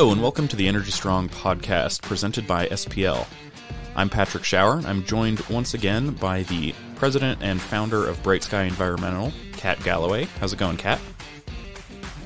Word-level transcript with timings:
Hello, 0.00 0.12
and 0.12 0.22
welcome 0.22 0.48
to 0.48 0.56
the 0.56 0.66
Energy 0.66 0.90
Strong 0.90 1.28
podcast 1.28 2.00
presented 2.00 2.46
by 2.46 2.66
SPL. 2.68 3.26
I'm 3.94 4.08
Patrick 4.08 4.44
Schauer. 4.44 4.82
I'm 4.86 5.04
joined 5.04 5.40
once 5.50 5.74
again 5.74 6.12
by 6.12 6.44
the 6.44 6.74
president 6.94 7.42
and 7.42 7.60
founder 7.60 8.08
of 8.08 8.22
Bright 8.22 8.42
Sky 8.42 8.62
Environmental, 8.62 9.30
Kat 9.52 9.78
Galloway. 9.84 10.24
How's 10.40 10.54
it 10.54 10.58
going, 10.58 10.78
Kat? 10.78 10.98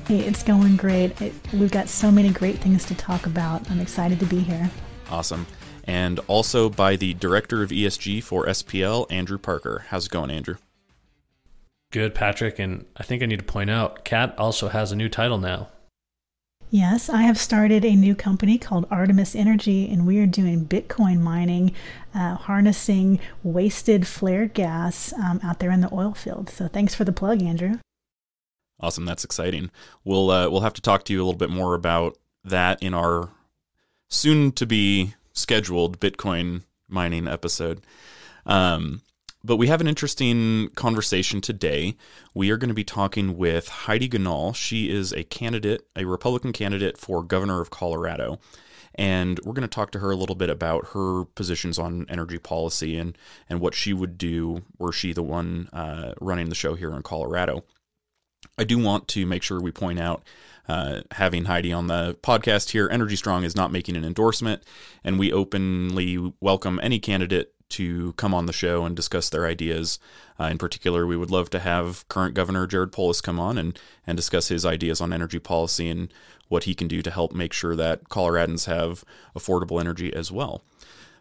Hey, 0.07 0.19
it's 0.19 0.41
going 0.41 0.77
great. 0.77 1.21
It, 1.21 1.33
we've 1.51 1.69
got 1.69 1.89
so 1.89 2.09
many 2.09 2.29
great 2.29 2.59
things 2.59 2.85
to 2.85 2.95
talk 2.95 3.25
about. 3.25 3.69
I'm 3.69 3.81
excited 3.81 4.21
to 4.21 4.25
be 4.25 4.39
here. 4.39 4.71
Awesome. 5.09 5.45
And 5.83 6.21
also 6.27 6.69
by 6.69 6.95
the 6.95 7.13
director 7.15 7.61
of 7.61 7.71
ESG 7.71 8.23
for 8.23 8.45
SPL, 8.45 9.05
Andrew 9.11 9.37
Parker. 9.37 9.83
How's 9.89 10.05
it 10.05 10.13
going, 10.13 10.31
Andrew? 10.31 10.55
Good, 11.91 12.15
Patrick. 12.15 12.57
And 12.57 12.85
I 12.95 13.03
think 13.03 13.21
I 13.21 13.25
need 13.25 13.39
to 13.39 13.45
point 13.45 13.69
out, 13.69 14.05
Kat 14.05 14.33
also 14.37 14.69
has 14.69 14.93
a 14.93 14.95
new 14.95 15.09
title 15.09 15.39
now. 15.39 15.67
Yes, 16.71 17.09
I 17.09 17.21
have 17.21 17.37
started 17.37 17.85
a 17.85 17.95
new 17.95 18.15
company 18.15 18.57
called 18.57 18.87
Artemis 18.89 19.35
Energy, 19.35 19.87
and 19.89 20.05
we 20.05 20.17
are 20.19 20.25
doing 20.25 20.65
Bitcoin 20.65 21.19
mining, 21.19 21.73
uh, 22.13 22.35
harnessing 22.35 23.19
wasted 23.43 24.07
flared 24.07 24.53
gas 24.53 25.13
um, 25.13 25.39
out 25.43 25.59
there 25.59 25.71
in 25.71 25.81
the 25.81 25.93
oil 25.93 26.13
field. 26.13 26.49
So 26.49 26.67
thanks 26.67 26.95
for 26.95 27.05
the 27.05 27.13
plug, 27.13 27.41
Andrew. 27.41 27.79
Awesome, 28.79 29.05
that's 29.05 29.23
exciting. 29.23 29.71
We'll 30.03 30.29
uh, 30.29 30.49
we'll 30.49 30.61
have 30.61 30.73
to 30.73 30.81
talk 30.81 31.05
to 31.05 31.13
you 31.13 31.19
a 31.19 31.23
little 31.23 31.37
bit 31.37 31.49
more 31.49 31.75
about 31.75 32.17
that 32.43 32.81
in 32.83 32.93
our 32.93 33.29
soon 34.09 34.51
to 34.53 34.65
be 34.65 35.13
scheduled 35.33 35.99
Bitcoin 35.99 36.63
mining 36.89 37.27
episode. 37.27 37.81
Um, 38.45 39.01
but 39.45 39.57
we 39.57 39.67
have 39.67 39.79
an 39.79 39.87
interesting 39.87 40.69
conversation 40.75 41.39
today. 41.39 41.95
We 42.33 42.49
are 42.49 42.57
going 42.57 42.69
to 42.69 42.75
be 42.75 42.83
talking 42.83 43.37
with 43.37 43.67
Heidi 43.67 44.09
Ganahl. 44.09 44.55
She 44.55 44.89
is 44.89 45.13
a 45.13 45.23
candidate, 45.23 45.85
a 45.95 46.05
Republican 46.05 46.51
candidate 46.51 46.97
for 46.97 47.21
governor 47.21 47.61
of 47.61 47.69
Colorado. 47.69 48.39
And 48.95 49.39
we're 49.43 49.53
going 49.53 49.61
to 49.61 49.67
talk 49.67 49.91
to 49.91 49.99
her 49.99 50.09
a 50.09 50.15
little 50.15 50.35
bit 50.35 50.49
about 50.49 50.87
her 50.93 51.25
positions 51.25 51.77
on 51.77 52.07
energy 52.09 52.39
policy 52.39 52.97
and, 52.97 53.15
and 53.47 53.59
what 53.59 53.75
she 53.75 53.93
would 53.93 54.17
do 54.17 54.63
were 54.79 54.91
she 54.91 55.13
the 55.13 55.21
one 55.21 55.69
uh, 55.73 56.13
running 56.19 56.49
the 56.49 56.55
show 56.55 56.73
here 56.73 56.93
in 56.93 57.03
Colorado. 57.03 57.63
I 58.57 58.63
do 58.63 58.79
want 58.79 59.07
to 59.09 59.25
make 59.25 59.43
sure 59.43 59.61
we 59.61 59.71
point 59.71 59.99
out 59.99 60.23
uh, 60.67 61.01
having 61.11 61.45
Heidi 61.45 61.73
on 61.73 61.87
the 61.87 62.15
podcast 62.23 62.69
here. 62.69 62.89
Energy 62.89 63.15
Strong 63.15 63.43
is 63.43 63.55
not 63.55 63.71
making 63.71 63.95
an 63.95 64.05
endorsement, 64.05 64.63
and 65.03 65.19
we 65.19 65.31
openly 65.31 66.33
welcome 66.39 66.79
any 66.81 66.99
candidate 66.99 67.54
to 67.69 68.13
come 68.13 68.33
on 68.33 68.45
the 68.45 68.53
show 68.53 68.85
and 68.85 68.95
discuss 68.95 69.29
their 69.29 69.45
ideas. 69.45 69.99
Uh, 70.39 70.45
in 70.45 70.57
particular, 70.57 71.05
we 71.05 71.17
would 71.17 71.31
love 71.31 71.49
to 71.49 71.59
have 71.59 72.07
current 72.07 72.35
Governor 72.35 72.67
Jared 72.67 72.91
Polis 72.91 73.21
come 73.21 73.39
on 73.39 73.57
and, 73.57 73.79
and 74.05 74.15
discuss 74.15 74.49
his 74.49 74.65
ideas 74.65 75.01
on 75.01 75.13
energy 75.13 75.39
policy 75.39 75.89
and 75.89 76.13
what 76.47 76.65
he 76.65 76.75
can 76.75 76.87
do 76.87 77.01
to 77.01 77.11
help 77.11 77.33
make 77.33 77.53
sure 77.53 77.75
that 77.75 78.05
Coloradans 78.09 78.65
have 78.65 79.03
affordable 79.35 79.79
energy 79.79 80.13
as 80.13 80.31
well. 80.31 80.63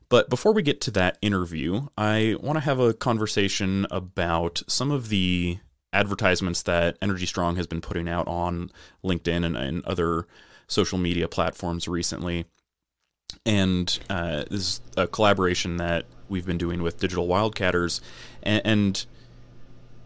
But 0.09 0.29
before 0.29 0.53
we 0.53 0.63
get 0.63 0.81
to 0.83 0.91
that 0.93 1.19
interview, 1.23 1.89
I 1.97 2.37
want 2.41 2.57
to 2.57 2.65
have 2.65 2.79
a 2.79 2.93
conversation 2.93 3.87
about 3.91 4.63
some 4.69 4.91
of 4.91 5.09
the 5.09 5.59
advertisements 5.93 6.63
that 6.63 6.99
Energy 7.01 7.25
Strong 7.25 7.57
has 7.57 7.67
been 7.67 7.81
putting 7.81 8.09
out 8.09 8.29
on 8.29 8.71
LinkedIn 9.03 9.45
and, 9.45 9.57
and 9.57 9.85
other 9.85 10.27
social 10.67 10.99
media 10.99 11.29
platforms 11.29 11.89
recently. 11.89 12.45
And 13.47 13.99
uh, 14.11 14.45
this 14.51 14.61
is 14.61 14.81
a 14.97 15.07
collaboration 15.07 15.79
that 15.79 16.07
we've 16.29 16.47
been 16.47 16.59
doing 16.59 16.83
with 16.83 16.99
Digital 16.99 17.27
Wildcatters, 17.27 18.01
and, 18.43 18.63
and 18.65 19.07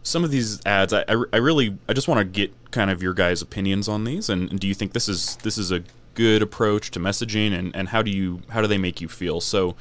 some 0.03 0.23
of 0.23 0.31
these 0.31 0.65
ads, 0.65 0.93
I, 0.93 1.03
I, 1.07 1.37
really, 1.37 1.77
I 1.87 1.93
just 1.93 2.07
want 2.07 2.19
to 2.19 2.25
get 2.25 2.53
kind 2.71 2.89
of 2.89 3.03
your 3.03 3.13
guys' 3.13 3.41
opinions 3.41 3.87
on 3.87 4.03
these, 4.03 4.29
and, 4.29 4.49
and 4.49 4.59
do 4.59 4.67
you 4.67 4.73
think 4.73 4.93
this 4.93 5.09
is 5.09 5.35
this 5.37 5.57
is 5.57 5.71
a 5.71 5.83
good 6.13 6.41
approach 6.41 6.91
to 6.91 6.99
messaging, 6.99 7.57
and, 7.57 7.75
and 7.75 7.89
how 7.89 8.01
do 8.01 8.11
you 8.11 8.41
how 8.49 8.61
do 8.61 8.67
they 8.67 8.77
make 8.77 9.01
you 9.01 9.07
feel? 9.07 9.41
So, 9.41 9.75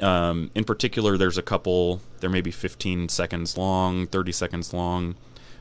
um, 0.00 0.50
in 0.54 0.64
particular, 0.64 1.16
there's 1.16 1.38
a 1.38 1.42
couple, 1.42 2.00
there 2.20 2.30
may 2.30 2.40
be 2.40 2.50
15 2.50 3.08
seconds 3.08 3.56
long, 3.56 4.06
30 4.06 4.32
seconds 4.32 4.72
long, 4.72 5.16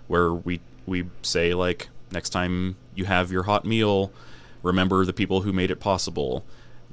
where 0.07 0.33
we 0.33 0.61
we 0.85 1.05
say 1.21 1.53
like 1.53 1.89
next 2.11 2.29
time 2.29 2.75
you 2.93 3.05
have 3.05 3.31
your 3.31 3.43
hot 3.43 3.65
meal, 3.65 4.11
remember 4.63 5.05
the 5.05 5.13
people 5.13 5.41
who 5.41 5.51
made 5.51 5.71
it 5.71 5.79
possible 5.79 6.45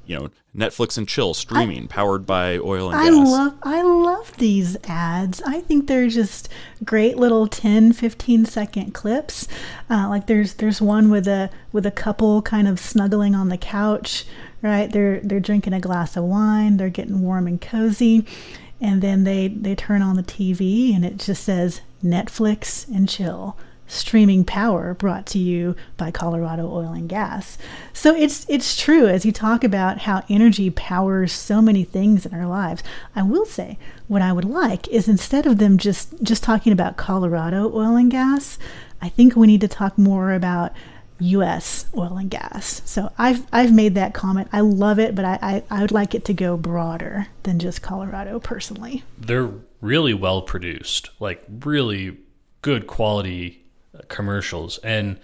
you 0.05 0.17
know 0.17 0.29
Netflix 0.55 0.97
and 0.97 1.07
chill 1.07 1.33
streaming 1.33 1.83
I, 1.83 1.87
powered 1.87 2.25
by 2.25 2.57
oil 2.57 2.91
and 2.91 2.99
I 2.99 3.09
gas. 3.09 3.27
love 3.29 3.57
I 3.63 3.81
love 3.81 4.37
these 4.37 4.77
ads. 4.85 5.41
I 5.43 5.61
think 5.61 5.87
they're 5.87 6.09
just 6.09 6.49
great 6.83 7.17
little 7.17 7.47
10 7.47 7.93
15 7.93 8.45
second 8.45 8.93
clips. 8.93 9.47
Uh, 9.89 10.09
like 10.09 10.27
there's 10.27 10.55
there's 10.55 10.81
one 10.81 11.09
with 11.09 11.27
a 11.27 11.49
with 11.71 11.85
a 11.85 11.91
couple 11.91 12.41
kind 12.41 12.67
of 12.67 12.79
snuggling 12.79 13.35
on 13.35 13.49
the 13.49 13.57
couch, 13.57 14.25
right? 14.61 14.91
They're 14.91 15.19
they're 15.21 15.39
drinking 15.39 15.73
a 15.73 15.79
glass 15.79 16.15
of 16.17 16.25
wine, 16.25 16.77
they're 16.77 16.89
getting 16.89 17.21
warm 17.21 17.47
and 17.47 17.59
cozy. 17.59 18.25
And 18.81 19.01
then 19.01 19.23
they 19.23 19.47
they 19.47 19.75
turn 19.75 20.01
on 20.01 20.17
the 20.17 20.23
TV 20.23 20.93
and 20.93 21.05
it 21.05 21.17
just 21.17 21.43
says 21.43 21.81
Netflix 22.03 22.87
and 22.93 23.07
chill 23.07 23.57
streaming 23.87 24.43
power 24.43 24.93
brought 24.93 25.25
to 25.27 25.39
you 25.39 25.75
by 25.97 26.11
Colorado 26.11 26.69
Oil 26.69 26.93
and 26.93 27.09
Gas. 27.09 27.57
So 27.93 28.15
it's 28.15 28.45
it's 28.49 28.79
true 28.79 29.07
as 29.07 29.25
you 29.25 29.31
talk 29.31 29.63
about 29.63 29.99
how 29.99 30.23
energy 30.29 30.69
powers 30.69 31.31
so 31.31 31.61
many 31.61 31.83
things 31.83 32.25
in 32.25 32.33
our 32.33 32.47
lives. 32.47 32.83
I 33.15 33.23
will 33.23 33.45
say 33.45 33.77
what 34.07 34.21
I 34.21 34.33
would 34.33 34.45
like 34.45 34.87
is 34.87 35.07
instead 35.07 35.45
of 35.45 35.57
them 35.57 35.77
just 35.77 36.21
just 36.23 36.43
talking 36.43 36.73
about 36.73 36.97
Colorado 36.97 37.71
oil 37.73 37.95
and 37.95 38.11
gas, 38.11 38.57
I 39.01 39.09
think 39.09 39.35
we 39.35 39.47
need 39.47 39.61
to 39.61 39.67
talk 39.67 39.97
more 39.97 40.33
about 40.33 40.73
U.S. 41.19 41.85
oil 41.95 42.17
and 42.17 42.29
gas. 42.29 42.81
So 42.85 43.11
I've 43.17 43.45
I've 43.51 43.73
made 43.73 43.95
that 43.95 44.13
comment. 44.13 44.49
I 44.51 44.61
love 44.61 44.99
it, 44.99 45.15
but 45.15 45.25
I, 45.25 45.39
I, 45.41 45.63
I 45.69 45.81
would 45.81 45.91
like 45.91 46.15
it 46.15 46.25
to 46.25 46.33
go 46.33 46.57
broader 46.57 47.27
than 47.43 47.59
just 47.59 47.81
Colorado 47.81 48.39
personally. 48.39 49.03
They're 49.17 49.51
really 49.81 50.13
well 50.13 50.41
produced, 50.41 51.09
like 51.19 51.43
really 51.63 52.17
good 52.61 52.87
quality 52.87 53.62
commercials. 54.07 54.77
And, 54.79 55.19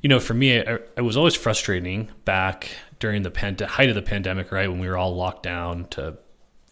you 0.00 0.08
know, 0.08 0.20
for 0.20 0.34
me, 0.34 0.52
it, 0.52 0.92
it 0.96 1.02
was 1.02 1.16
always 1.16 1.34
frustrating 1.34 2.10
back 2.24 2.70
during 2.98 3.22
the 3.22 3.30
pand- 3.30 3.60
height 3.60 3.88
of 3.88 3.94
the 3.94 4.02
pandemic, 4.02 4.52
right? 4.52 4.68
When 4.68 4.80
we 4.80 4.88
were 4.88 4.96
all 4.96 5.14
locked 5.14 5.42
down 5.42 5.86
to 5.90 6.18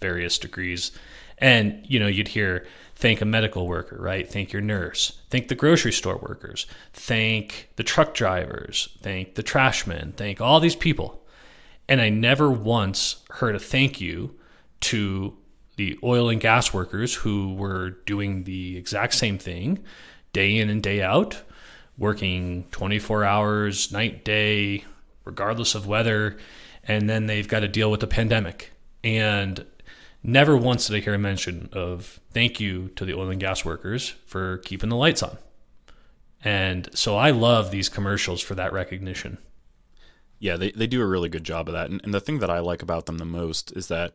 various 0.00 0.38
degrees. 0.38 0.92
And, 1.38 1.84
you 1.86 2.00
know, 2.00 2.06
you'd 2.06 2.28
hear, 2.28 2.66
thank 2.96 3.20
a 3.20 3.24
medical 3.24 3.66
worker, 3.66 3.96
right? 4.00 4.28
Thank 4.28 4.52
your 4.52 4.62
nurse. 4.62 5.20
Thank 5.30 5.48
the 5.48 5.54
grocery 5.54 5.92
store 5.92 6.18
workers. 6.18 6.66
Thank 6.92 7.70
the 7.76 7.84
truck 7.84 8.12
drivers. 8.12 8.88
Thank 9.02 9.36
the 9.36 9.42
trashmen. 9.42 10.12
Thank 10.16 10.40
all 10.40 10.60
these 10.60 10.76
people. 10.76 11.24
And 11.88 12.00
I 12.00 12.08
never 12.08 12.50
once 12.50 13.24
heard 13.30 13.54
a 13.54 13.60
thank 13.60 14.00
you 14.00 14.34
to 14.80 15.36
the 15.76 15.98
oil 16.02 16.28
and 16.28 16.40
gas 16.40 16.74
workers 16.74 17.14
who 17.14 17.54
were 17.54 17.90
doing 18.04 18.44
the 18.44 18.76
exact 18.76 19.14
same 19.14 19.38
thing 19.38 19.78
day 20.38 20.56
in 20.58 20.70
and 20.70 20.80
day 20.80 21.02
out, 21.02 21.42
working 21.98 22.64
24 22.70 23.24
hours, 23.24 23.90
night, 23.90 24.24
day, 24.24 24.84
regardless 25.24 25.74
of 25.74 25.88
weather. 25.88 26.36
And 26.84 27.10
then 27.10 27.26
they've 27.26 27.48
got 27.48 27.60
to 27.60 27.68
deal 27.68 27.90
with 27.90 27.98
the 27.98 28.06
pandemic. 28.06 28.70
And 29.02 29.66
never 30.22 30.56
once 30.56 30.86
did 30.86 30.94
I 30.94 31.00
hear 31.00 31.14
a 31.14 31.18
mention 31.18 31.68
of 31.72 32.20
thank 32.30 32.60
you 32.60 32.90
to 32.94 33.04
the 33.04 33.14
oil 33.14 33.30
and 33.30 33.40
gas 33.40 33.64
workers 33.64 34.14
for 34.26 34.58
keeping 34.58 34.90
the 34.90 34.96
lights 34.96 35.24
on. 35.24 35.38
And 36.44 36.88
so 36.94 37.16
I 37.16 37.32
love 37.32 37.72
these 37.72 37.88
commercials 37.88 38.40
for 38.40 38.54
that 38.54 38.72
recognition. 38.72 39.38
Yeah, 40.38 40.56
they, 40.56 40.70
they 40.70 40.86
do 40.86 41.02
a 41.02 41.06
really 41.06 41.28
good 41.28 41.42
job 41.42 41.66
of 41.66 41.74
that. 41.74 41.90
And, 41.90 42.00
and 42.04 42.14
the 42.14 42.20
thing 42.20 42.38
that 42.38 42.50
I 42.50 42.60
like 42.60 42.80
about 42.80 43.06
them 43.06 43.18
the 43.18 43.24
most 43.24 43.72
is 43.76 43.88
that 43.88 44.14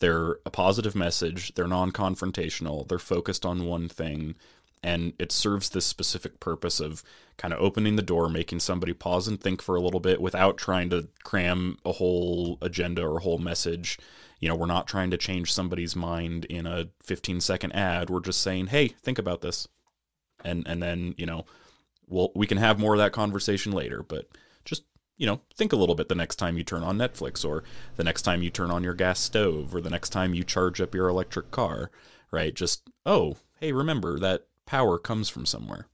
they're 0.00 0.32
a 0.44 0.50
positive 0.50 0.94
message, 0.94 1.54
they're 1.54 1.66
non 1.66 1.92
confrontational, 1.92 2.86
they're 2.86 2.98
focused 2.98 3.46
on 3.46 3.64
one 3.64 3.88
thing, 3.88 4.34
and 4.82 5.12
it 5.18 5.30
serves 5.30 5.70
this 5.70 5.86
specific 5.86 6.40
purpose 6.40 6.80
of 6.80 7.02
kind 7.36 7.54
of 7.54 7.60
opening 7.60 7.96
the 7.96 8.02
door, 8.02 8.28
making 8.28 8.60
somebody 8.60 8.92
pause 8.92 9.28
and 9.28 9.40
think 9.40 9.62
for 9.62 9.76
a 9.76 9.80
little 9.80 10.00
bit 10.00 10.20
without 10.20 10.58
trying 10.58 10.90
to 10.90 11.08
cram 11.22 11.78
a 11.84 11.92
whole 11.92 12.58
agenda 12.60 13.02
or 13.02 13.18
a 13.18 13.22
whole 13.22 13.38
message. 13.38 13.98
You 14.40 14.48
know, 14.48 14.56
we're 14.56 14.66
not 14.66 14.88
trying 14.88 15.10
to 15.12 15.16
change 15.16 15.52
somebody's 15.52 15.94
mind 15.94 16.44
in 16.46 16.66
a 16.66 16.88
15 17.04 17.40
second 17.40 17.72
ad. 17.72 18.10
We're 18.10 18.20
just 18.20 18.40
saying, 18.40 18.68
"Hey, 18.68 18.88
think 18.88 19.18
about 19.18 19.40
this," 19.40 19.68
and 20.44 20.66
and 20.66 20.82
then 20.82 21.14
you 21.16 21.26
know, 21.26 21.46
we'll 22.08 22.32
we 22.34 22.46
can 22.46 22.58
have 22.58 22.80
more 22.80 22.94
of 22.94 22.98
that 22.98 23.12
conversation 23.12 23.70
later. 23.70 24.02
But 24.02 24.26
just 24.64 24.82
you 25.16 25.26
know, 25.26 25.42
think 25.54 25.72
a 25.72 25.76
little 25.76 25.94
bit 25.94 26.08
the 26.08 26.16
next 26.16 26.36
time 26.36 26.58
you 26.58 26.64
turn 26.64 26.82
on 26.82 26.98
Netflix, 26.98 27.48
or 27.48 27.62
the 27.96 28.04
next 28.04 28.22
time 28.22 28.42
you 28.42 28.50
turn 28.50 28.72
on 28.72 28.82
your 28.82 28.94
gas 28.94 29.20
stove, 29.20 29.74
or 29.74 29.80
the 29.80 29.90
next 29.90 30.10
time 30.10 30.34
you 30.34 30.42
charge 30.42 30.80
up 30.80 30.94
your 30.94 31.08
electric 31.08 31.52
car. 31.52 31.92
Right? 32.32 32.52
Just 32.52 32.90
oh, 33.06 33.36
hey, 33.60 33.70
remember 33.70 34.18
that 34.18 34.46
power 34.72 34.96
comes 34.98 35.28
from 35.28 35.44
somewhere. 35.44 35.86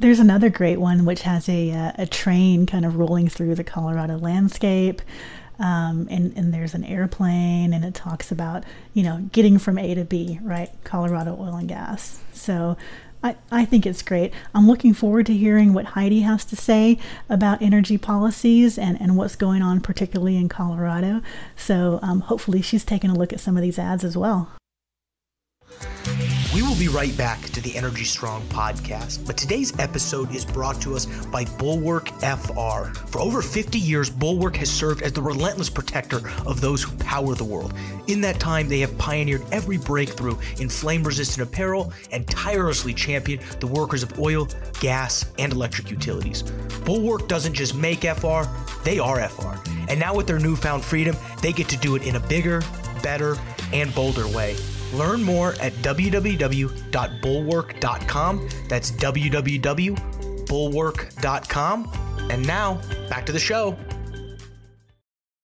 There's 0.00 0.18
another 0.18 0.50
great 0.50 0.80
one 0.80 1.04
which 1.04 1.22
has 1.22 1.48
a 1.48 1.70
uh, 1.70 1.92
a 1.96 2.06
train 2.06 2.66
kind 2.66 2.84
of 2.84 2.96
rolling 2.96 3.28
through 3.28 3.54
the 3.54 3.64
Colorado 3.64 4.18
landscape. 4.18 5.00
Um, 5.60 6.06
and, 6.08 6.36
and 6.36 6.54
there's 6.54 6.74
an 6.74 6.84
airplane 6.84 7.72
and 7.72 7.84
it 7.84 7.92
talks 7.92 8.30
about 8.30 8.62
you 8.94 9.02
know 9.02 9.28
getting 9.32 9.58
from 9.58 9.76
a 9.76 9.92
to 9.92 10.04
b 10.04 10.38
right 10.40 10.70
colorado 10.84 11.36
oil 11.36 11.56
and 11.56 11.68
gas 11.68 12.20
so 12.32 12.76
I, 13.24 13.34
I 13.50 13.64
think 13.64 13.84
it's 13.84 14.00
great. 14.00 14.32
I'm 14.54 14.68
looking 14.68 14.94
forward 14.94 15.26
to 15.26 15.36
hearing 15.36 15.72
what 15.72 15.86
Heidi 15.86 16.20
has 16.20 16.44
to 16.44 16.54
say 16.54 16.98
about 17.28 17.60
energy 17.60 17.98
policies 17.98 18.78
and, 18.78 19.00
and 19.00 19.16
what's 19.16 19.34
going 19.34 19.60
on, 19.60 19.80
particularly 19.80 20.36
in 20.36 20.48
Colorado. 20.48 21.22
So 21.56 21.98
um, 22.00 22.20
hopefully 22.20 22.62
she's 22.62 22.84
taken 22.84 23.10
a 23.10 23.18
look 23.18 23.32
at 23.32 23.40
some 23.40 23.56
of 23.56 23.62
these 23.64 23.76
ads 23.76 24.04
as 24.04 24.16
well. 24.16 24.52
We 26.58 26.64
will 26.64 26.74
be 26.74 26.88
right 26.88 27.16
back 27.16 27.40
to 27.50 27.60
the 27.60 27.76
Energy 27.76 28.02
Strong 28.02 28.42
podcast, 28.48 29.24
but 29.24 29.36
today's 29.36 29.78
episode 29.78 30.34
is 30.34 30.44
brought 30.44 30.80
to 30.82 30.96
us 30.96 31.06
by 31.26 31.44
Bulwark 31.44 32.08
FR. 32.18 32.90
For 33.06 33.20
over 33.20 33.42
50 33.42 33.78
years, 33.78 34.10
Bulwark 34.10 34.56
has 34.56 34.68
served 34.68 35.02
as 35.02 35.12
the 35.12 35.22
relentless 35.22 35.70
protector 35.70 36.20
of 36.48 36.60
those 36.60 36.82
who 36.82 36.96
power 36.96 37.36
the 37.36 37.44
world. 37.44 37.74
In 38.08 38.20
that 38.22 38.40
time, 38.40 38.68
they 38.68 38.80
have 38.80 38.98
pioneered 38.98 39.44
every 39.52 39.76
breakthrough 39.76 40.36
in 40.58 40.68
flame 40.68 41.04
resistant 41.04 41.48
apparel 41.48 41.92
and 42.10 42.26
tirelessly 42.26 42.92
championed 42.92 43.42
the 43.60 43.68
workers 43.68 44.02
of 44.02 44.18
oil, 44.18 44.48
gas, 44.80 45.26
and 45.38 45.52
electric 45.52 45.92
utilities. 45.92 46.42
Bulwark 46.84 47.28
doesn't 47.28 47.54
just 47.54 47.76
make 47.76 48.00
FR, 48.00 48.42
they 48.82 48.98
are 48.98 49.20
FR. 49.28 49.60
And 49.88 50.00
now 50.00 50.12
with 50.12 50.26
their 50.26 50.40
newfound 50.40 50.84
freedom, 50.84 51.16
they 51.40 51.52
get 51.52 51.68
to 51.68 51.76
do 51.76 51.94
it 51.94 52.02
in 52.02 52.16
a 52.16 52.20
bigger, 52.26 52.62
better, 53.00 53.36
and 53.72 53.94
bolder 53.94 54.26
way. 54.26 54.56
Learn 54.92 55.22
more 55.22 55.54
at 55.60 55.72
www.bulwark.com. 55.74 58.48
That's 58.68 58.90
www.bulwark.com. 58.92 61.92
And 62.30 62.46
now, 62.46 62.80
back 63.08 63.24
to 63.26 63.32
the 63.32 63.38
show. 63.38 63.76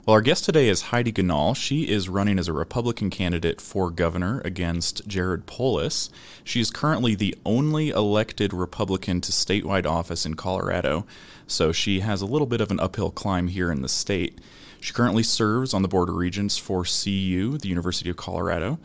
Well, 0.06 0.12
our 0.12 0.20
guest 0.20 0.44
today 0.44 0.68
is 0.68 0.82
Heidi 0.82 1.12
Ganahl. 1.12 1.56
She 1.56 1.88
is 1.88 2.10
running 2.10 2.38
as 2.38 2.46
a 2.46 2.52
Republican 2.52 3.08
candidate 3.08 3.58
for 3.58 3.90
governor 3.90 4.42
against 4.44 5.08
Jared 5.08 5.46
Polis. 5.46 6.10
She 6.44 6.60
is 6.60 6.70
currently 6.70 7.14
the 7.14 7.34
only 7.46 7.88
elected 7.88 8.52
Republican 8.52 9.22
to 9.22 9.32
statewide 9.32 9.86
office 9.86 10.26
in 10.26 10.34
Colorado, 10.34 11.06
so 11.46 11.72
she 11.72 12.00
has 12.00 12.20
a 12.20 12.26
little 12.26 12.46
bit 12.46 12.60
of 12.60 12.70
an 12.70 12.80
uphill 12.80 13.10
climb 13.10 13.48
here 13.48 13.72
in 13.72 13.80
the 13.80 13.88
state. 13.88 14.38
She 14.78 14.92
currently 14.92 15.22
serves 15.22 15.72
on 15.72 15.80
the 15.80 15.88
Board 15.88 16.10
of 16.10 16.16
Regents 16.16 16.58
for 16.58 16.84
CU, 16.84 17.56
the 17.56 17.68
University 17.68 18.10
of 18.10 18.18
Colorado, 18.18 18.78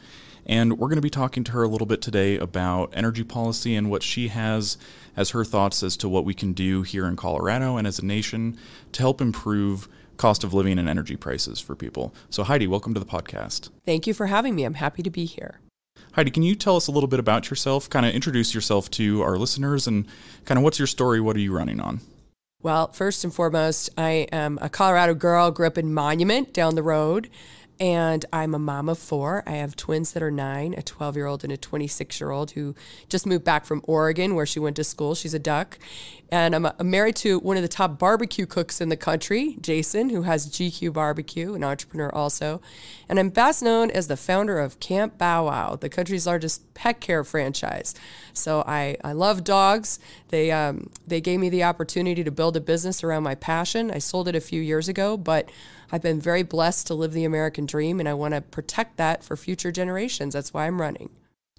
and 0.50 0.80
we're 0.80 0.88
going 0.88 0.98
to 0.98 1.02
be 1.02 1.12
talking 1.12 1.44
to 1.44 1.52
her 1.52 1.62
a 1.62 1.68
little 1.68 1.86
bit 1.86 2.02
today 2.02 2.36
about 2.36 2.92
energy 2.96 3.24
policy 3.24 3.76
and 3.76 3.92
what 3.92 4.02
she 4.02 4.30
has 4.30 4.80
as 5.16 5.30
her 5.30 5.46
thoughts 5.46 5.84
as 5.84 5.96
to 5.98 6.10
what 6.10 6.26
we 6.26 6.34
can 6.34 6.54
do 6.54 6.82
here 6.82 7.06
in 7.06 7.16
Colorado 7.16 7.78
and 7.78 7.86
as 7.86 8.00
a 8.00 8.06
nation 8.06 8.58
to 8.92 9.04
help 9.04 9.22
improve 9.22 9.88
cost 10.18 10.44
of 10.44 10.52
living 10.52 10.80
and 10.80 10.90
energy 10.90 11.16
prices 11.16 11.60
for 11.60 11.76
people. 11.76 12.16
So, 12.32 12.44
Heidi, 12.44 12.66
welcome 12.66 12.96
to 12.96 13.00
the 13.00 13.06
podcast. 13.06 13.70
Thank 13.86 14.08
you 14.08 14.14
for 14.16 14.26
having 14.26 14.56
me. 14.56 14.64
I'm 14.64 14.74
happy 14.74 15.04
to 15.04 15.12
be 15.12 15.26
here. 15.26 15.60
Heidi, 16.14 16.32
can 16.32 16.42
you 16.42 16.56
tell 16.56 16.76
us 16.76 16.88
a 16.88 16.92
little 16.92 17.08
bit 17.08 17.20
about 17.20 17.52
yourself? 17.52 17.88
Kind 17.88 18.08
of 18.08 18.16
introduce 18.16 18.56
yourself 18.56 18.90
to 18.92 19.22
our 19.22 19.38
listeners 19.38 19.86
and 19.86 20.08
kind 20.46 20.58
of 20.58 20.64
what's 20.64 20.80
your 20.80 20.88
story? 20.88 21.22
What 21.22 21.36
are 21.36 21.42
you 21.42 21.56
running 21.56 21.80
on? 21.80 22.02
Well, 22.64 22.92
first 22.92 23.24
and 23.24 23.32
foremost, 23.34 23.92
I 23.98 24.28
am 24.32 24.58
a 24.62 24.68
Colorado 24.68 25.14
girl, 25.14 25.52
grew 25.52 25.68
up 25.68 25.78
in 25.78 25.94
Monument 25.94 26.54
down 26.54 26.74
the 26.74 26.84
road 26.84 27.30
and 27.80 28.26
I'm 28.34 28.54
a 28.54 28.60
mom 28.60 28.90
of 28.90 28.98
four. 28.98 29.44
I 29.48 29.52
have 29.52 29.76
twins 29.76 30.12
that 30.12 30.22
are 30.22 30.32
nine, 30.32 30.74
a 30.78 30.82
12 30.82 31.16
year 31.16 31.26
old 31.26 31.44
and 31.44 31.54
a 31.54 31.58
26 31.58 32.20
year 32.20 32.32
old 32.32 32.52
who 32.52 32.76
just 33.08 33.26
moved 33.26 33.46
back 33.46 33.66
from 33.66 33.82
Oregon 33.86 34.36
where 34.36 34.46
she 34.46 34.60
went 34.60 34.76
to 34.76 34.84
school. 34.84 35.16
She's 35.16 35.34
a 35.34 35.40
duck. 35.40 35.80
And 36.32 36.54
I'm, 36.54 36.66
I'm 36.66 36.92
married 36.92 37.16
to 37.18 37.40
one 37.40 37.56
of 37.56 37.64
the 37.64 37.70
top 37.70 37.98
barbecue 37.98 38.46
cooks 38.46 38.82
in 38.82 38.90
the 38.90 38.98
country, 38.98 39.58
Jason, 39.62 40.10
who 40.10 40.24
has 40.24 40.48
GQ 40.48 40.94
Barbecue, 40.94 41.54
an 41.54 41.64
entrepreneur 41.64 42.14
also. 42.14 42.62
And 43.08 43.18
I'm 43.18 43.30
best 43.30 43.64
known 43.64 43.90
as 43.90 44.08
the 44.08 44.18
founder 44.18 44.60
of 44.60 44.80
Camp 44.80 45.18
Bow 45.18 45.46
Wow, 45.46 45.76
the 45.76 45.90
country's 45.90 46.28
largest 46.28 46.69
pet 46.80 47.02
care 47.02 47.26
franchise. 47.26 47.94
So 48.32 48.64
I, 48.66 48.96
I 49.04 49.12
love 49.12 49.44
dogs. 49.44 50.00
They, 50.30 50.50
um, 50.50 50.90
they 51.06 51.20
gave 51.20 51.38
me 51.42 51.50
the 51.50 51.66
opportunity 51.66 52.24
to 52.24 52.32
build 52.32 52.56
a 52.56 52.62
business 52.62 53.04
around 53.04 53.24
my 53.24 53.36
passion. 53.36 53.92
I 53.92 53.98
sold 53.98 54.30
it 54.30 54.36
a 54.36 54.40
few 54.40 54.62
years 54.62 54.88
ago, 54.88 55.18
but 55.18 55.50
I've 55.92 56.02
been 56.02 56.22
very 56.22 56.44
blessed 56.44 56.88
to 56.88 56.94
live 56.94 57.12
the 57.12 57.26
American 57.26 57.66
dream, 57.66 58.00
and 58.00 58.08
I 58.08 58.14
want 58.14 58.34
to 58.34 58.40
protect 58.40 58.96
that 58.96 59.26
for 59.26 59.36
future 59.36 59.74
generations. 59.74 60.34
That's 60.34 60.54
why 60.54 60.68
I'm 60.68 60.80
running. 60.80 61.10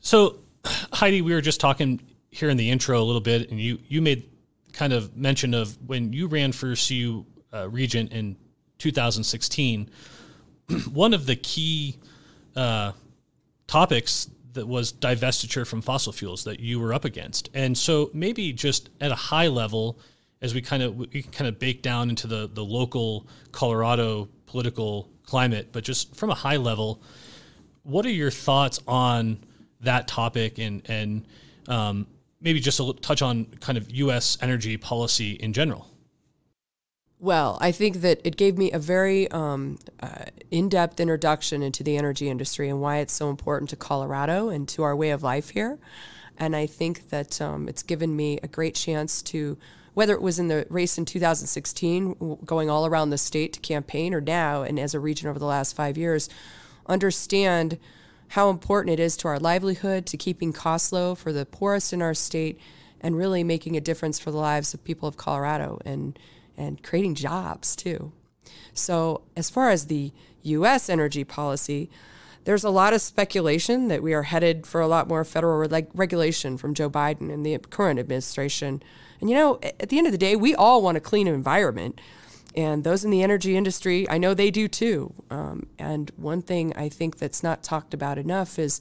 So, 0.01 0.39
Heidi, 0.65 1.21
we 1.21 1.35
were 1.35 1.43
just 1.43 1.61
talking 1.61 2.01
here 2.31 2.49
in 2.49 2.57
the 2.57 2.71
intro 2.71 2.99
a 2.99 3.05
little 3.05 3.21
bit, 3.21 3.51
and 3.51 3.61
you 3.61 3.79
you 3.89 4.01
made 4.01 4.27
kind 4.73 4.95
of 4.95 5.15
mention 5.15 5.53
of 5.53 5.77
when 5.87 6.15
you 6.15 6.29
ran 6.29 6.53
for 6.53 6.75
CU 6.75 7.27
uh, 7.53 7.69
Regent 7.69 8.13
in 8.13 8.37
2016. 8.79 9.91
one 10.93 11.13
of 11.13 11.27
the 11.27 11.37
key 11.37 11.99
uh, 12.57 12.93
topics 13.67 14.31
that 14.53 14.67
was 14.67 14.93
divestiture 14.93 15.67
from 15.67 15.81
fossil 15.83 16.13
fuels 16.13 16.45
that 16.45 16.61
you 16.61 16.81
were 16.81 16.93
up 16.93 17.05
against, 17.05 17.51
and 17.55 17.77
so 17.77 18.11
maybe 18.13 18.53
just 18.53 18.91
at 19.01 19.11
a 19.11 19.17
high 19.17 19.49
level 19.49 19.99
as 20.43 20.55
we 20.55 20.61
kind 20.63 20.83
of 20.83 20.97
we 20.97 21.23
kind 21.23 21.49
of 21.49 21.59
bake 21.59 21.83
down 21.83 22.09
into 22.11 22.27
the 22.27 22.49
the 22.53 22.65
local 22.65 23.27
Colorado 23.53 24.29
political 24.47 25.09
climate, 25.25 25.69
but 25.73 25.85
just 25.85 26.15
from 26.17 26.31
a 26.31 26.35
high 26.35 26.57
level, 26.57 27.03
what 27.83 28.05
are 28.05 28.11
your 28.11 28.31
thoughts 28.31 28.81
on 28.87 29.39
that 29.81 30.09
topic 30.09 30.59
and 30.59 30.83
and 30.89 31.27
um, 31.69 32.07
maybe 32.41 32.61
just 32.61 32.81
a 32.81 32.93
touch 33.01 33.23
on 33.23 33.45
kind 33.61 33.79
of 33.79 33.91
U.S. 33.91 34.39
energy 34.41 34.77
policy 34.77 35.33
in 35.33 35.53
general? 35.53 35.87
Well, 37.23 37.59
I 37.61 37.71
think 37.71 38.01
that 38.01 38.23
it 38.25 38.39
gave 38.39 38.57
me 38.57 38.73
a 38.73 38.79
very 38.79 39.31
um, 39.31 39.79
uh, 40.03 40.25
in 40.51 40.71
depth 40.71 40.99
introduction 40.99 41.63
into 41.63 41.85
the 41.85 41.99
energy 41.99 42.31
industry 42.31 42.71
and 42.71 42.81
why 42.81 42.97
it's 42.97 43.13
so 43.13 43.29
important 43.29 43.69
to 43.71 43.77
Colorado 43.77 44.49
and 44.49 44.67
to 44.71 44.83
our 44.85 44.97
way 44.97 45.11
of 45.11 45.23
life 45.23 45.51
here. 45.51 45.79
And 46.39 46.57
I 46.57 46.65
think 46.65 47.11
that 47.11 47.39
um, 47.43 47.69
it's 47.69 47.83
given 47.83 48.17
me 48.17 48.41
a 48.43 48.49
great 48.49 48.75
chance 48.75 49.21
to 49.25 49.59
whether 49.93 50.15
it 50.15 50.23
was 50.23 50.39
in 50.39 50.49
the 50.49 50.67
race 50.71 50.97
in 50.97 51.05
2016, 51.05 52.39
going 52.47 52.71
all 52.71 52.87
around 52.87 53.11
the 53.11 53.19
state 53.19 53.53
to 53.53 53.61
campaign, 53.61 54.15
or 54.15 54.23
now, 54.23 54.63
and 54.63 54.81
as 54.81 54.95
a 54.95 55.01
regent 55.01 55.29
over 55.29 55.39
the 55.39 55.45
last 55.45 55.77
five 55.77 55.99
years, 55.99 56.31
understand 56.87 57.77
how 58.29 58.49
important 58.49 58.99
it 58.99 59.03
is 59.03 59.19
to 59.19 59.29
our 59.29 59.39
livelihood, 59.39 60.07
to 60.07 60.17
keeping 60.17 60.55
costs 60.55 60.91
low 60.91 61.15
for 61.15 61.35
the 61.35 61.45
poorest 61.45 61.93
in 61.93 62.01
our 62.01 62.15
state, 62.15 62.59
and 63.03 63.19
really 63.19 63.45
making 63.45 63.77
a 63.77 63.81
difference 63.81 64.19
for 64.19 64.31
the 64.31 64.39
lives 64.39 64.73
of 64.73 64.83
people 64.85 65.07
of 65.07 65.19
Colorado 65.19 65.79
and, 65.85 66.19
and 66.57 66.83
creating 66.83 67.15
jobs 67.15 67.77
too. 67.77 68.13
So, 68.73 69.23
as 69.37 69.51
far 69.51 69.71
as 69.71 69.87
the 69.87 70.13
U.S. 70.43 70.89
energy 70.89 71.25
policy, 71.25 71.91
there's 72.45 72.65
a 72.65 72.71
lot 72.71 72.93
of 72.93 73.03
speculation 73.03 73.89
that 73.89 74.03
we 74.03 74.15
are 74.15 74.23
headed 74.23 74.67
for 74.67 74.81
a 74.81 74.89
lot 74.89 75.09
more 75.09 75.25
federal 75.25 75.59
reg- 75.59 75.91
regulation 75.93 76.57
from 76.57 76.75
Joe 76.75 76.89
Biden 76.89 77.33
and 77.33 77.45
the 77.45 77.59
current 77.59 78.01
administration 78.01 78.83
and 79.21 79.29
you 79.29 79.37
know, 79.37 79.59
at 79.63 79.89
the 79.89 79.99
end 79.99 80.07
of 80.07 80.13
the 80.13 80.19
day, 80.19 80.35
we 80.35 80.55
all 80.55 80.83
want 80.83 80.97
a 80.97 81.01
clean 81.01 81.27
environment. 81.27 82.01
And 82.57 82.83
those 82.83 83.05
in 83.05 83.11
the 83.11 83.23
energy 83.23 83.57
industry, 83.57 84.09
I 84.09 84.19
know 84.19 84.35
they 84.35 84.51
do 84.51 84.67
too. 84.67 85.15
Um, 85.31 85.67
and 85.79 86.11
one 86.17 86.43
thing 86.43 86.73
I 86.75 86.89
think 86.89 87.19
that's 87.19 87.43
not 87.43 87.63
talked 87.63 87.95
about 87.95 88.19
enough 88.19 88.59
is 88.59 88.81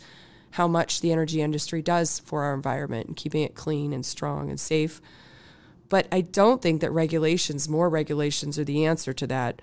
how 0.52 0.68
much 0.68 1.02
the 1.02 1.12
energy 1.12 1.42
industry 1.42 1.82
does 1.82 2.20
for 2.20 2.44
our 2.44 2.56
environment 2.56 3.08
and 3.08 3.16
keeping 3.16 3.44
it 3.44 3.54
clean 3.54 3.94
and 3.94 4.04
strong 4.04 4.50
and 4.50 4.60
safe. 4.60 5.02
But 5.90 6.08
I 6.12 6.22
don't 6.22 6.62
think 6.62 6.82
that 6.82 6.92
regulations, 6.92 7.68
more 7.68 7.90
regulations, 7.90 8.58
are 8.58 8.64
the 8.64 8.86
answer 8.86 9.12
to 9.14 9.28
that. 9.28 9.62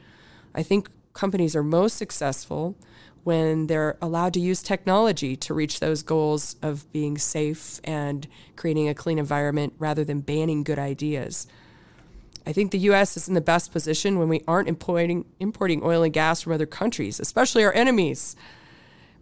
I 0.54 0.62
think 0.62 0.90
companies 1.12 1.56
are 1.56 1.62
most 1.62 1.96
successful 1.96 2.76
when 3.24 3.66
they're 3.66 3.96
allowed 4.00 4.32
to 4.34 4.40
use 4.40 4.62
technology 4.62 5.34
to 5.34 5.52
reach 5.54 5.80
those 5.80 6.02
goals 6.02 6.54
of 6.62 6.90
being 6.92 7.18
safe 7.18 7.80
and 7.82 8.28
creating 8.54 8.88
a 8.88 8.94
clean 8.94 9.18
environment 9.18 9.72
rather 9.78 10.04
than 10.04 10.20
banning 10.20 10.62
good 10.62 10.78
ideas. 10.78 11.46
I 12.46 12.52
think 12.52 12.70
the 12.70 12.78
US 12.90 13.16
is 13.16 13.26
in 13.26 13.34
the 13.34 13.40
best 13.40 13.72
position 13.72 14.18
when 14.20 14.28
we 14.28 14.42
aren't 14.46 14.68
importing, 14.68 15.24
importing 15.40 15.82
oil 15.82 16.04
and 16.04 16.12
gas 16.12 16.42
from 16.42 16.52
other 16.52 16.66
countries, 16.66 17.18
especially 17.18 17.64
our 17.64 17.72
enemies. 17.72 18.36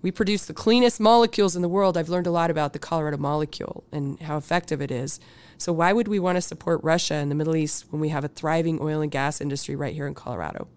We 0.05 0.11
produce 0.11 0.45
the 0.45 0.53
cleanest 0.53 1.01
molecules 1.01 1.57
in 1.57 1.63
the 1.63 1.69
world. 1.69 1.97
I've 1.97 2.11
learned 2.11 2.27
a 2.27 2.31
lot 2.31 2.51
about 2.51 2.75
the 2.75 2.79
Colorado 2.79 3.17
molecule 3.17 3.85
and 3.91 4.21
how 4.21 4.37
effective 4.37 4.83
it 4.83 4.91
is. 4.91 5.19
So, 5.57 5.73
why 5.73 5.95
would 5.95 6.09
we 6.09 6.19
want 6.19 6.37
to 6.37 6.43
support 6.43 6.85
Russia 6.85 7.15
and 7.15 7.31
the 7.31 7.35
Middle 7.35 7.57
East 7.57 7.87
when 7.89 8.03
we 8.03 8.11
have 8.11 8.23
a 8.23 8.29
thriving 8.29 8.83
oil 8.83 9.01
and 9.01 9.11
gas 9.11 9.41
industry 9.41 9.77
right 9.77 9.95
here 9.95 10.07
in 10.07 10.13
Colorado? 10.13 10.69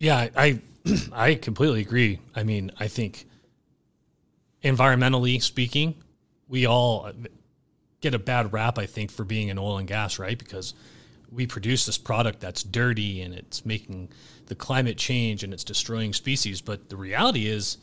Yeah, 0.00 0.26
I 0.36 0.60
I 1.12 1.34
completely 1.40 1.82
agree. 1.82 2.18
I 2.34 2.42
mean, 2.42 2.72
I 2.80 2.88
think 2.88 3.26
environmentally 4.64 5.40
speaking, 5.40 5.94
we 6.48 6.66
all 6.66 7.12
get 8.00 8.12
a 8.12 8.18
bad 8.18 8.52
rap, 8.52 8.76
I 8.76 8.86
think, 8.86 9.12
for 9.12 9.22
being 9.22 9.50
in 9.50 9.58
oil 9.58 9.78
and 9.78 9.86
gas, 9.86 10.18
right? 10.18 10.36
Because 10.36 10.74
we 11.30 11.46
produce 11.46 11.86
this 11.86 11.98
product 11.98 12.40
that's 12.40 12.64
dirty 12.64 13.22
and 13.22 13.34
it's 13.34 13.64
making 13.64 14.08
the 14.46 14.56
climate 14.56 14.96
change 14.96 15.44
and 15.44 15.52
it's 15.52 15.62
destroying 15.62 16.12
species. 16.12 16.60
But 16.60 16.88
the 16.88 16.96
reality 16.96 17.46
is, 17.46 17.78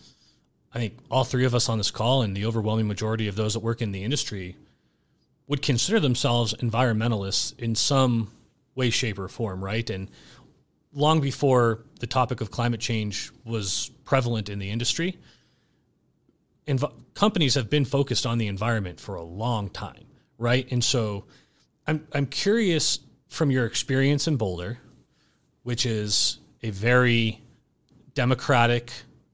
I 0.76 0.80
think 0.80 0.98
all 1.10 1.24
three 1.24 1.46
of 1.46 1.56
us 1.56 1.70
on 1.70 1.78
this 1.78 1.90
call 1.90 2.22
and 2.22 2.36
the 2.36 2.46
overwhelming 2.46 2.88
majority 2.88 3.30
of 3.30 3.38
those 3.38 3.54
that 3.54 3.62
work 3.62 3.82
in 3.82 3.94
the 3.94 4.04
industry 4.04 4.58
would 5.48 5.62
consider 5.62 6.02
themselves 6.02 6.54
environmentalists 6.56 7.58
in 7.58 7.76
some 7.76 8.30
way, 8.76 8.90
shape, 8.90 9.18
or 9.18 9.30
form, 9.30 9.64
right? 9.64 9.90
And 9.90 10.10
long 10.92 11.22
before 11.22 11.86
the 12.02 12.08
topic 12.08 12.42
of 12.42 12.52
climate 12.52 12.82
change 12.82 13.32
was 13.46 13.90
prevalent 14.04 14.50
in 14.50 14.60
the 14.60 14.70
industry, 14.70 15.18
env- 16.68 16.92
companies 17.14 17.56
have 17.56 17.70
been 17.70 17.86
focused 17.86 18.26
on 18.26 18.38
the 18.38 18.48
environment 18.48 19.00
for 19.00 19.16
a 19.16 19.24
long 19.24 19.70
time, 19.70 20.06
right? 20.38 20.70
And 20.72 20.84
so 20.84 21.24
I'm 21.88 22.06
I'm 22.12 22.26
curious 22.26 23.00
from 23.30 23.50
your 23.50 23.66
experience 23.66 24.28
in 24.28 24.36
Boulder, 24.36 24.80
which 25.64 25.86
is 25.86 26.40
a 26.64 26.72
very 26.72 27.42
democratic, 28.14 28.92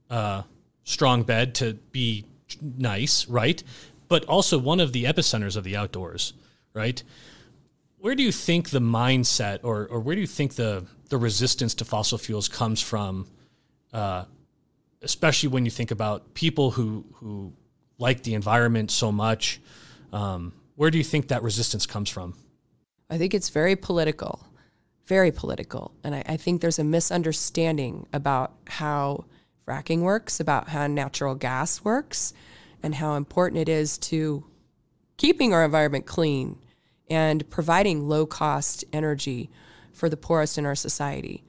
uh, 0.08 0.42
strong 0.84 1.22
bed 1.22 1.54
to 1.56 1.74
be 1.92 2.24
nice, 2.60 3.26
right? 3.28 3.62
But 4.08 4.24
also 4.26 4.58
one 4.58 4.80
of 4.80 4.92
the 4.92 5.04
epicenters 5.04 5.56
of 5.56 5.64
the 5.64 5.76
outdoors, 5.76 6.34
right? 6.74 7.02
Where 7.98 8.14
do 8.14 8.22
you 8.22 8.32
think 8.32 8.70
the 8.70 8.80
mindset, 8.80 9.60
or 9.62 9.86
or 9.86 10.00
where 10.00 10.14
do 10.14 10.20
you 10.20 10.26
think 10.26 10.54
the 10.54 10.84
the 11.08 11.18
resistance 11.18 11.74
to 11.76 11.84
fossil 11.84 12.18
fuels 12.18 12.48
comes 12.48 12.80
from? 12.80 13.28
Uh, 13.92 14.24
especially 15.02 15.48
when 15.48 15.64
you 15.64 15.70
think 15.70 15.90
about 15.90 16.34
people 16.34 16.72
who 16.72 17.04
who 17.14 17.52
like 17.98 18.22
the 18.24 18.34
environment 18.34 18.90
so 18.90 19.12
much. 19.12 19.60
Um, 20.12 20.52
where 20.74 20.90
do 20.90 20.98
you 20.98 21.04
think 21.04 21.28
that 21.28 21.42
resistance 21.42 21.86
comes 21.86 22.10
from? 22.10 22.34
I 23.08 23.18
think 23.18 23.34
it's 23.34 23.50
very 23.50 23.76
political, 23.76 24.46
very 25.06 25.30
political. 25.30 25.92
And 26.02 26.14
I, 26.14 26.22
I, 26.26 26.36
think 26.36 26.60
there's 26.60 26.78
a 26.78 26.84
misunderstanding 26.84 28.06
about 28.12 28.54
how 28.66 29.26
fracking 29.66 30.00
works, 30.00 30.40
about 30.40 30.68
how 30.68 30.86
natural 30.86 31.34
gas 31.34 31.84
works, 31.84 32.32
and 32.82 32.96
how 32.96 33.14
important 33.14 33.60
it 33.60 33.68
is 33.68 33.98
to 33.98 34.44
keeping 35.16 35.52
our 35.52 35.64
environment 35.64 36.06
clean 36.06 36.58
and 37.08 37.48
providing 37.50 38.08
low 38.08 38.26
cost 38.26 38.84
energy 38.92 39.50
for 39.92 40.08
the 40.08 40.16
poorest 40.16 40.58
in 40.58 40.66
our 40.66 40.74
society. 40.74 41.44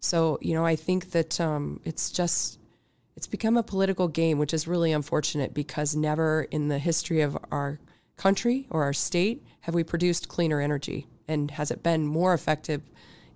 So, 0.00 0.38
you 0.40 0.54
know, 0.54 0.64
I 0.64 0.76
think 0.76 1.10
that 1.10 1.40
um, 1.40 1.80
it's 1.84 2.10
just, 2.10 2.58
it's 3.16 3.26
become 3.26 3.56
a 3.56 3.62
political 3.62 4.08
game, 4.08 4.38
which 4.38 4.54
is 4.54 4.68
really 4.68 4.92
unfortunate 4.92 5.52
because 5.52 5.96
never 5.96 6.46
in 6.50 6.68
the 6.68 6.78
history 6.78 7.20
of 7.20 7.36
our 7.50 7.80
country 8.16 8.66
or 8.70 8.84
our 8.84 8.92
state 8.92 9.44
have 9.60 9.74
we 9.74 9.84
produced 9.84 10.28
cleaner 10.28 10.60
energy? 10.60 11.06
And 11.26 11.50
has 11.52 11.70
it 11.70 11.82
been 11.82 12.06
more 12.06 12.32
effective 12.32 12.82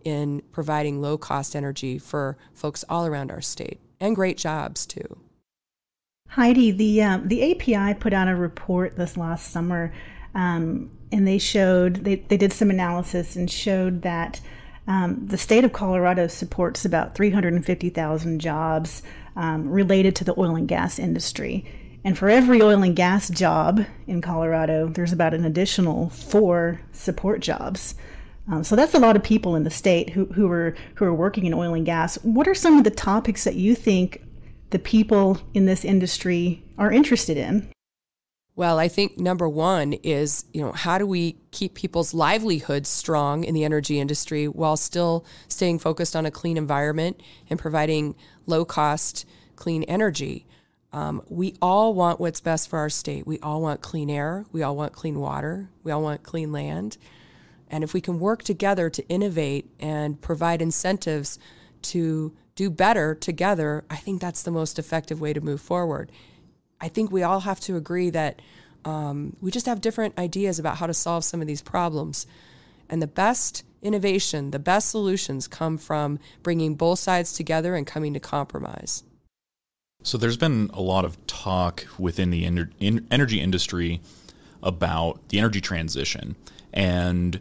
in 0.05 0.43
providing 0.53 1.01
low 1.01 1.19
cost 1.19 1.55
energy 1.55 1.99
for 1.99 2.37
folks 2.55 2.85
all 2.89 3.07
around 3.07 3.31
our 3.31 3.41
state 3.41 3.81
and 4.03 4.17
great 4.17 4.37
jobs 4.37 4.85
too? 4.85 5.17
Heidi, 6.29 6.71
the 6.71 7.03
um, 7.03 7.29
the 7.29 7.53
API 7.53 7.95
put 7.99 8.13
out 8.13 8.29
a 8.29 8.35
report 8.35 8.97
this 8.97 9.17
last 9.17 9.51
summer, 9.53 9.93
um, 10.35 10.91
and 11.11 11.27
they 11.27 11.39
showed 11.39 11.97
they, 12.05 12.17
they 12.17 12.37
did 12.37 12.53
some 12.53 12.71
analysis 12.71 13.37
and 13.37 13.51
showed 13.51 14.03
that 14.03 14.41
um, 14.87 15.27
the 15.27 15.39
state 15.39 15.65
of 15.65 15.73
Colorado 15.73 16.27
supports 16.27 16.85
about 16.85 17.15
350,000 17.15 18.41
jobs 18.41 19.03
um, 19.37 19.69
related 19.69 20.17
to 20.17 20.25
the 20.25 20.35
oil 20.37 20.57
and 20.57 20.67
gas 20.67 20.99
industry. 20.99 21.65
And 22.05 22.19
for 22.19 22.29
every 22.29 22.61
oil 22.61 22.83
and 22.83 22.97
gas 22.97 23.29
job 23.31 23.85
in 24.09 24.21
Colorado, 24.21 24.89
there's 24.89 25.13
about 25.13 25.35
an 25.35 25.45
additional 25.45 26.09
four 26.11 26.81
support 26.91 27.41
jobs. 27.41 27.95
Um, 28.51 28.65
so 28.65 28.75
that's 28.75 28.95
a 28.95 28.99
lot 28.99 29.17
of 29.17 29.23
people 29.23 29.55
in 29.55 29.63
the 29.63 29.71
state 29.71 30.11
who, 30.11 30.27
who 30.27 30.51
are 30.51 30.75
who 30.97 31.05
are 31.05 31.15
working 31.15 31.47
in 31.47 31.55
oil 31.55 31.75
and 31.75 31.87
gas. 31.87 32.17
What 32.23 32.49
are 32.49 32.55
some 32.55 32.77
of 32.77 32.85
the 32.85 32.91
topics 32.91 33.45
that 33.45 33.55
you 33.55 33.75
think 33.75 34.23
the 34.71 34.79
people 34.79 35.41
in 35.55 35.67
this 35.67 35.85
industry 35.85 36.63
are 36.79 36.91
interested 36.91 37.37
in? 37.37 37.71
Well, 38.55 38.79
I 38.79 38.89
think 38.89 39.19
number 39.19 39.49
one 39.49 39.95
is, 39.95 40.45
you 40.53 40.61
know, 40.61 40.73
how 40.73 40.99
do 40.99 41.07
we 41.07 41.37
keep 41.53 41.75
people's 41.75 42.13
livelihoods 42.13 42.89
strong 42.89 43.45
in 43.45 43.55
the 43.55 43.65
energy 43.65 43.99
industry 43.99 44.47
while 44.47 44.77
still 44.77 45.25
staying 45.49 45.79
focused 45.79 46.15
on 46.15 46.27
a 46.27 46.31
clean 46.31 46.59
environment 46.59 47.23
and 47.49 47.59
providing 47.59 48.15
low 48.47 48.67
cost, 48.67 49.25
clean 49.57 49.85
energy? 49.85 50.47
Um, 50.93 51.23
we 51.31 51.55
all 51.63 51.95
want 51.95 52.21
what's 52.21 52.41
best 52.41 52.69
for 52.69 52.79
our 52.79 52.91
state. 52.91 53.27
We 53.27 53.39
all 53.39 53.63
want 53.63 53.81
clean 53.81 54.11
air. 54.11 54.45
We 54.53 54.63
all 54.63 54.77
want 54.77 54.93
clean 54.93 55.19
water. 55.19 55.71
We 55.83 55.91
all 55.91 56.03
want 56.03 56.23
clean 56.23 56.53
land. 56.53 56.99
And 57.73 57.83
if 57.83 57.95
we 57.95 58.03
can 58.03 58.21
work 58.21 58.43
together 58.43 58.91
to 58.91 59.09
innovate 59.09 59.69
and 59.81 60.21
provide 60.21 60.61
incentives 60.61 61.39
to 61.83 62.33
do 62.55 62.69
better 62.71 63.15
together, 63.15 63.85
I 63.89 63.97
think 63.97 64.21
that's 64.21 64.43
the 64.43 64.51
most 64.51 64.79
effective 64.79 65.23
way 65.23 65.33
to 65.33 65.41
move 65.41 65.63
forward. 65.63 66.13
I 66.81 66.89
think 66.89 67.11
we 67.11 67.23
all 67.23 67.41
have 67.41 67.61
to 67.61 67.77
agree 67.77 68.11
that 68.11 68.43
um, 68.85 69.37
we 69.41 69.51
just 69.51 69.67
have 69.67 69.81
different 69.81 70.19
ideas 70.19 70.59
about 70.59 70.77
how 70.77 70.87
to 70.87 70.93
solve 70.93 71.25
some 71.25 71.41
of 71.41 71.47
these 71.47 71.63
problems. 71.63 72.27
And 72.91 73.01
the 73.01 73.07
best 73.07 73.65
innovation, 73.81 74.51
the 74.51 74.59
best 74.59 74.91
solutions 74.91 75.49
come 75.49 75.79
from 75.79 76.19
bringing 76.43 76.75
both 76.75 76.99
sides 76.99 77.33
together 77.33 77.75
and 77.75 77.87
coming 77.87 78.13
to 78.13 78.21
compromise. 78.21 79.03
So 80.03 80.19
there's 80.19 80.37
been 80.37 80.69
a 80.75 80.83
lot 80.83 81.05
of 81.07 81.25
talk 81.27 81.87
within 81.99 82.31
the 82.31 82.45
in- 82.45 83.07
energy 83.11 83.41
industry 83.41 84.03
about 84.63 85.29
the 85.31 85.39
energy 85.39 85.61
transition 85.61 86.37
and 86.73 87.41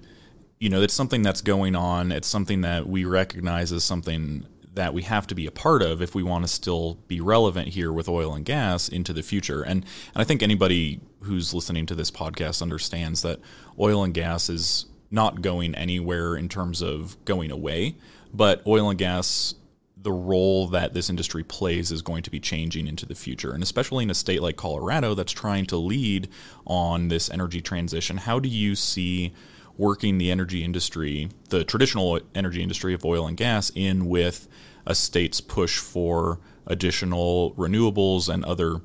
you 0.62 0.70
know 0.70 0.82
it's 0.82 0.94
something 0.94 1.24
that's 1.24 1.41
going 1.41 1.75
on 1.75 2.12
it's 2.12 2.27
something 2.27 2.62
that 2.62 2.88
we 2.88 3.03
recognize 3.03 3.74
as 3.74 3.84
something 3.84 4.46
that 4.74 4.94
we 4.94 5.01
have 5.01 5.27
to 5.27 5.36
be 5.36 5.46
a 5.46 5.51
part 5.51 5.82
of 5.82 6.01
if 6.01 6.15
we 6.15 6.24
want 6.24 6.46
to 6.46 6.48
still 6.48 7.00
be 7.08 7.20
relevant 7.20 7.68
here 7.70 7.91
with 7.91 8.08
oil 8.08 8.34
and 8.34 8.46
gas 8.46 8.88
into 8.88 9.12
the 9.12 9.24
future 9.24 9.63
and 9.63 9.84
and 10.13 10.22
I 10.22 10.24
think 10.24 10.41
anybody 10.41 11.01
who's 11.24 11.53
listening 11.53 11.88
to 11.88 11.96
this 11.96 12.12
podcast 12.12 12.62
understands 12.62 13.24
that 13.24 13.39
oil 13.80 14.03
and 14.03 14.13
gas 14.13 14.50
is 14.50 14.86
not 15.10 15.41
going 15.41 15.75
anywhere 15.75 16.36
in 16.36 16.48
terms 16.48 16.82
of 16.82 17.18
going 17.25 17.51
away 17.51 17.96
but 18.32 18.62
oil 18.68 18.89
and 18.89 19.00
gas 19.00 19.56
the 19.98 20.12
role 20.12 20.68
that 20.68 20.94
this 20.94 21.10
industry 21.10 21.44
plays 21.44 21.91
is 21.91 22.01
going 22.01 22.24
to 22.24 22.32
be 22.32 22.39
changing 22.39 22.88
into 22.88 23.06
the 23.06 23.13
future. 23.13 23.51
And 23.51 23.62
especially 23.62 24.03
in 24.03 24.10
a 24.10 24.15
state 24.15 24.41
like 24.41 24.56
Colorado 24.56 25.13
that's 25.13 25.32
trying 25.32 25.68
to 25.68 25.77
lead 25.77 26.27
on 26.65 27.10
this 27.10 27.30
energy 27.30 27.62
transition, 27.62 28.18
how 28.18 28.39
do 28.39 28.50
you 28.50 28.74
see 28.74 29.32
working 29.81 30.19
the 30.19 30.29
energy 30.29 30.63
industry, 30.63 31.27
the 31.50 31.63
traditional 31.63 32.19
energy 32.35 32.61
industry 32.61 32.93
of 32.93 33.03
oil 33.03 33.25
and 33.25 33.35
gas, 33.35 33.71
in 33.73 34.05
with 34.05 34.47
a 34.85 34.93
state's 34.93 35.41
push 35.41 35.79
for 35.79 36.39
additional 36.67 37.53
renewables 37.55 38.31
and 38.31 38.45
other 38.45 38.81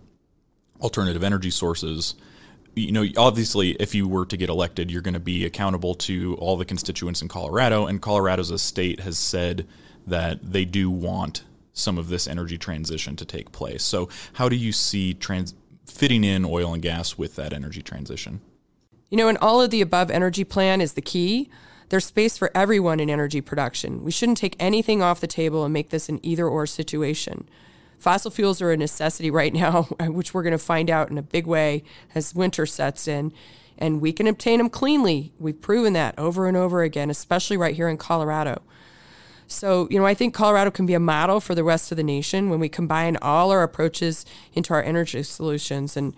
alternative 0.81 1.23
energy 1.23 1.51
sources? 1.51 2.15
you 2.77 2.93
know, 2.93 3.07
obviously, 3.17 3.71
if 3.81 3.95
you 3.95 4.07
were 4.07 4.27
to 4.27 4.37
get 4.37 4.51
elected, 4.51 4.91
you're 4.91 5.01
going 5.01 5.15
to 5.15 5.21
be 5.21 5.47
accountable 5.47 5.95
to 5.95 6.35
all 6.35 6.59
the 6.59 6.65
constituents 6.65 7.23
in 7.23 7.29
Colorado, 7.29 7.87
and 7.87 8.03
Colorado's 8.03 8.51
a 8.51 8.59
state 8.59 9.01
has 9.01 9.19
said 9.19 9.67
that 10.07 10.53
they 10.53 10.67
do 10.67 10.91
want 10.91 11.43
some 11.73 11.97
of 11.97 12.09
this 12.09 12.29
energy 12.29 12.59
transition 12.59 13.17
to 13.17 13.25
take 13.25 13.51
place. 13.51 13.83
So, 13.83 14.11
how 14.35 14.51
do 14.51 14.57
you 14.57 14.73
see 14.73 15.15
trans- 15.15 15.55
fitting 15.87 16.23
in 16.23 16.45
oil 16.45 16.75
and 16.75 16.83
gas 16.83 17.17
with 17.17 17.37
that 17.37 17.55
energy 17.55 17.81
transition? 17.81 18.43
You 19.09 19.17
know, 19.17 19.29
an 19.29 19.37
all 19.37 19.61
of 19.61 19.71
the 19.71 19.81
above 19.81 20.11
energy 20.11 20.43
plan 20.43 20.81
is 20.81 20.95
the 20.95 21.01
key. 21.01 21.49
There's 21.91 22.05
space 22.05 22.37
for 22.37 22.51
everyone 22.55 22.99
in 22.99 23.09
energy 23.09 23.41
production. 23.41 24.03
We 24.03 24.11
shouldn't 24.11 24.39
take 24.39 24.57
anything 24.59 25.01
off 25.01 25.21
the 25.21 25.29
table 25.29 25.65
and 25.65 25.73
make 25.73 25.91
this 25.91 26.09
an 26.09 26.19
either 26.25 26.49
or 26.49 26.67
situation. 26.67 27.49
Fossil 27.99 28.33
fuels 28.33 28.61
are 28.61 28.73
a 28.73 28.77
necessity 28.77 29.31
right 29.31 29.55
now, 29.55 29.83
which 30.01 30.35
we're 30.35 30.43
going 30.43 30.51
to 30.51 30.59
find 30.59 30.91
out 30.91 31.11
in 31.11 31.19
a 31.19 31.23
big 31.23 31.47
way 31.47 31.85
as 32.15 32.35
winter 32.35 32.67
sets 32.67 33.07
in. 33.07 33.33
And 33.79 34.01
we 34.01 34.13
can 34.13 34.27
obtain 34.27 34.59
them 34.59 34.71
cleanly. 34.71 35.33
We've 35.39 35.61
proven 35.61 35.93
that 35.93 36.19
over 36.19 36.49
and 36.49 36.57
over 36.57 36.83
again, 36.83 37.11
especially 37.11 37.57
right 37.57 37.77
here 37.77 37.89
in 37.89 37.99
Colorado. 37.99 38.63
So, 39.47 39.87
you 39.91 39.99
know, 40.01 40.07
I 40.07 40.15
think 40.15 40.35
Colorado 40.35 40.73
can 40.73 40.87
be 40.87 40.95
a 40.95 41.01
model 41.01 41.41
for 41.41 41.55
the 41.55 41.63
rest 41.63 41.93
of 41.93 41.97
the 41.97 42.03
nation 42.03 42.51
when 42.51 42.59
we 42.59 42.69
combine 42.69 43.17
all 43.23 43.53
our 43.53 43.63
approaches 43.63 44.25
into 44.55 44.75
our 44.75 44.83
energy 44.83 45.23
solutions. 45.23 45.97
And, 45.97 46.17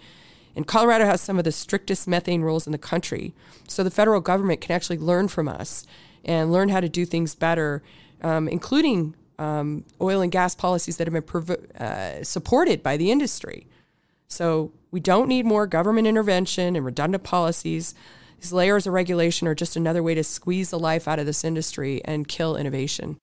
and 0.59 0.67
Colorado 0.67 1.05
has 1.05 1.21
some 1.21 1.39
of 1.39 1.45
the 1.45 1.53
strictest 1.53 2.09
methane 2.09 2.43
rules 2.43 2.67
in 2.67 2.73
the 2.73 2.79
country. 2.79 3.33
So 3.69 3.85
the 3.85 3.93
federal 3.93 4.21
government 4.21 4.61
can 4.61 4.75
actually 4.75 4.99
learn 4.99 5.29
from 5.29 5.47
us 5.47 5.87
and 6.25 6.51
learn 6.51 6.71
how 6.71 6.81
to 6.81 6.89
do 6.89 7.05
things 7.05 7.37
better, 7.37 7.81
um, 8.23 8.49
including 8.49 9.15
um, 9.39 9.85
oil 10.01 10.21
and 10.21 10.33
gas 10.33 10.57
policies 10.57 10.97
that 10.97 11.07
have 11.07 11.15
been 11.15 11.23
prov- 11.23 11.65
uh, 11.79 12.25
supported 12.25 12.83
by 12.83 12.97
the 12.97 13.13
industry. 13.13 13.69
So 14.27 14.73
we 14.91 14.99
don't 14.99 15.29
need 15.29 15.47
more 15.47 15.69
government 15.69 16.09
intervention 16.09 16.75
and 16.75 16.85
redundant 16.85 17.23
policies. 17.23 17.95
These 18.41 18.53
layers 18.53 18.85
of 18.85 18.95
regulation 18.95 19.47
are 19.47 19.55
just 19.55 19.77
another 19.77 20.03
way 20.03 20.17
to 20.17 20.25
squeeze 20.25 20.71
the 20.71 20.79
life 20.81 21.07
out 21.07 21.21
of 21.21 21.27
this 21.27 21.45
industry 21.45 22.03
and 22.05 22.27
kill 22.27 22.57
innovation. 22.57 23.17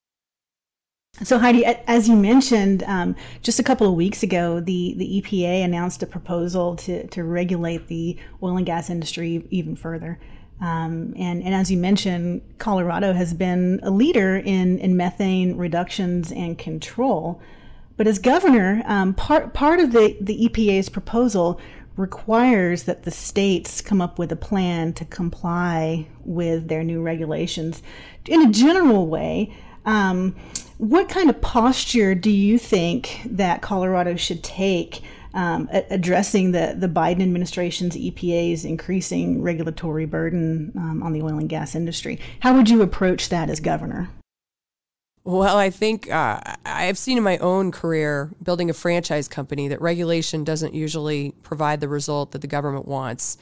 So 1.23 1.39
Heidi, 1.39 1.65
as 1.65 2.09
you 2.09 2.15
mentioned, 2.17 2.83
um, 2.83 3.15
just 3.41 3.57
a 3.57 3.63
couple 3.63 3.87
of 3.87 3.93
weeks 3.93 4.21
ago, 4.21 4.59
the, 4.59 4.95
the 4.97 5.21
EPA 5.21 5.63
announced 5.63 6.03
a 6.03 6.05
proposal 6.05 6.75
to, 6.77 7.07
to 7.07 7.23
regulate 7.23 7.87
the 7.87 8.17
oil 8.43 8.57
and 8.57 8.65
gas 8.65 8.89
industry 8.89 9.47
even 9.49 9.77
further. 9.77 10.19
Um, 10.59 11.13
and, 11.17 11.41
and 11.41 11.53
as 11.53 11.71
you 11.71 11.77
mentioned, 11.77 12.41
Colorado 12.57 13.13
has 13.13 13.33
been 13.33 13.79
a 13.81 13.91
leader 13.91 14.37
in, 14.37 14.77
in 14.79 14.97
methane 14.97 15.55
reductions 15.55 16.33
and 16.33 16.57
control. 16.57 17.41
But 17.95 18.07
as 18.07 18.19
governor, 18.19 18.81
um, 18.85 19.13
part, 19.13 19.53
part 19.53 19.79
of 19.79 19.93
the, 19.93 20.17
the 20.19 20.49
EPA's 20.49 20.89
proposal 20.89 21.61
requires 21.95 22.83
that 22.83 23.03
the 23.03 23.11
states 23.11 23.79
come 23.79 24.01
up 24.01 24.19
with 24.19 24.33
a 24.33 24.35
plan 24.35 24.91
to 24.93 25.05
comply 25.05 26.07
with 26.25 26.67
their 26.67 26.83
new 26.83 27.01
regulations. 27.01 27.81
In 28.25 28.41
a 28.41 28.51
general 28.51 29.07
way, 29.07 29.55
um, 29.85 30.35
what 30.77 31.09
kind 31.09 31.29
of 31.29 31.39
posture 31.41 32.15
do 32.15 32.31
you 32.31 32.57
think 32.57 33.21
that 33.25 33.61
Colorado 33.61 34.15
should 34.15 34.43
take 34.43 35.01
um, 35.35 35.67
addressing 35.71 36.53
the, 36.53 36.75
the 36.77 36.87
Biden 36.87 37.21
administration's 37.21 37.95
EPA's 37.95 38.63
increasing 38.63 39.41
regulatory 39.41 40.05
burden 40.05 40.71
um, 40.77 41.03
on 41.03 41.11
the 41.11 41.21
oil 41.21 41.37
and 41.37 41.49
gas 41.49 41.75
industry. 41.75 42.19
How 42.39 42.55
would 42.55 42.69
you 42.69 42.81
approach 42.81 43.29
that 43.29 43.49
as 43.49 43.59
governor? 43.59 44.09
Well, 45.25 45.57
I 45.57 45.71
think 45.71 46.09
uh, 46.09 46.39
I've 46.65 46.97
seen 46.97 47.17
in 47.17 47.23
my 47.23 47.37
own 47.39 47.71
career 47.71 48.31
building 48.41 48.69
a 48.69 48.73
franchise 48.73 49.27
company 49.27 49.67
that 49.67 49.81
regulation 49.81 50.43
doesn't 50.43 50.73
usually 50.73 51.31
provide 51.43 51.81
the 51.81 51.89
result 51.89 52.31
that 52.31 52.41
the 52.41 52.47
government 52.47 52.87
wants. 52.87 53.37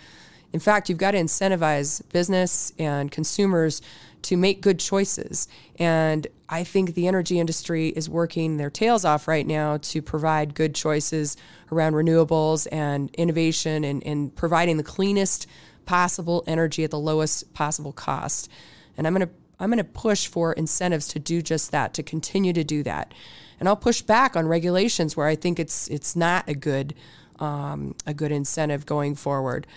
In 0.51 0.59
fact, 0.59 0.87
you've 0.87 0.97
got 0.97 1.11
to 1.11 1.17
incentivize 1.17 2.01
business 2.11 2.71
and 2.79 3.11
consumers 3.11 3.81
to 4.23 4.37
make 4.37 4.61
good 4.61 4.79
choices. 4.79 5.47
And 5.77 6.27
I 6.49 6.63
think 6.63 6.93
the 6.93 7.07
energy 7.07 7.39
industry 7.39 7.89
is 7.89 8.09
working 8.09 8.57
their 8.57 8.69
tails 8.69 9.05
off 9.05 9.27
right 9.27 9.45
now 9.45 9.77
to 9.77 10.01
provide 10.01 10.55
good 10.55 10.75
choices 10.75 11.37
around 11.71 11.93
renewables 11.93 12.67
and 12.71 13.13
innovation 13.15 13.83
and, 13.83 14.03
and 14.05 14.35
providing 14.35 14.77
the 14.77 14.83
cleanest 14.83 15.47
possible 15.85 16.43
energy 16.47 16.83
at 16.83 16.91
the 16.91 16.99
lowest 16.99 17.53
possible 17.53 17.91
cost. 17.91 18.49
And 18.97 19.07
I'm 19.07 19.13
going 19.13 19.27
to 19.27 19.33
I'm 19.59 19.69
going 19.69 19.77
to 19.77 19.83
push 19.83 20.27
for 20.27 20.51
incentives 20.53 21.07
to 21.09 21.19
do 21.19 21.41
just 21.41 21.71
that, 21.71 21.93
to 21.93 22.03
continue 22.03 22.51
to 22.53 22.63
do 22.63 22.83
that, 22.83 23.13
and 23.59 23.69
I'll 23.69 23.77
push 23.77 24.01
back 24.01 24.35
on 24.35 24.47
regulations 24.47 25.15
where 25.15 25.27
I 25.27 25.35
think 25.35 25.59
it's 25.59 25.87
it's 25.87 26.15
not 26.15 26.49
a 26.49 26.53
good 26.53 26.95
um, 27.39 27.95
a 28.05 28.13
good 28.13 28.31
incentive 28.31 28.85
going 28.85 29.15
forward. 29.15 29.67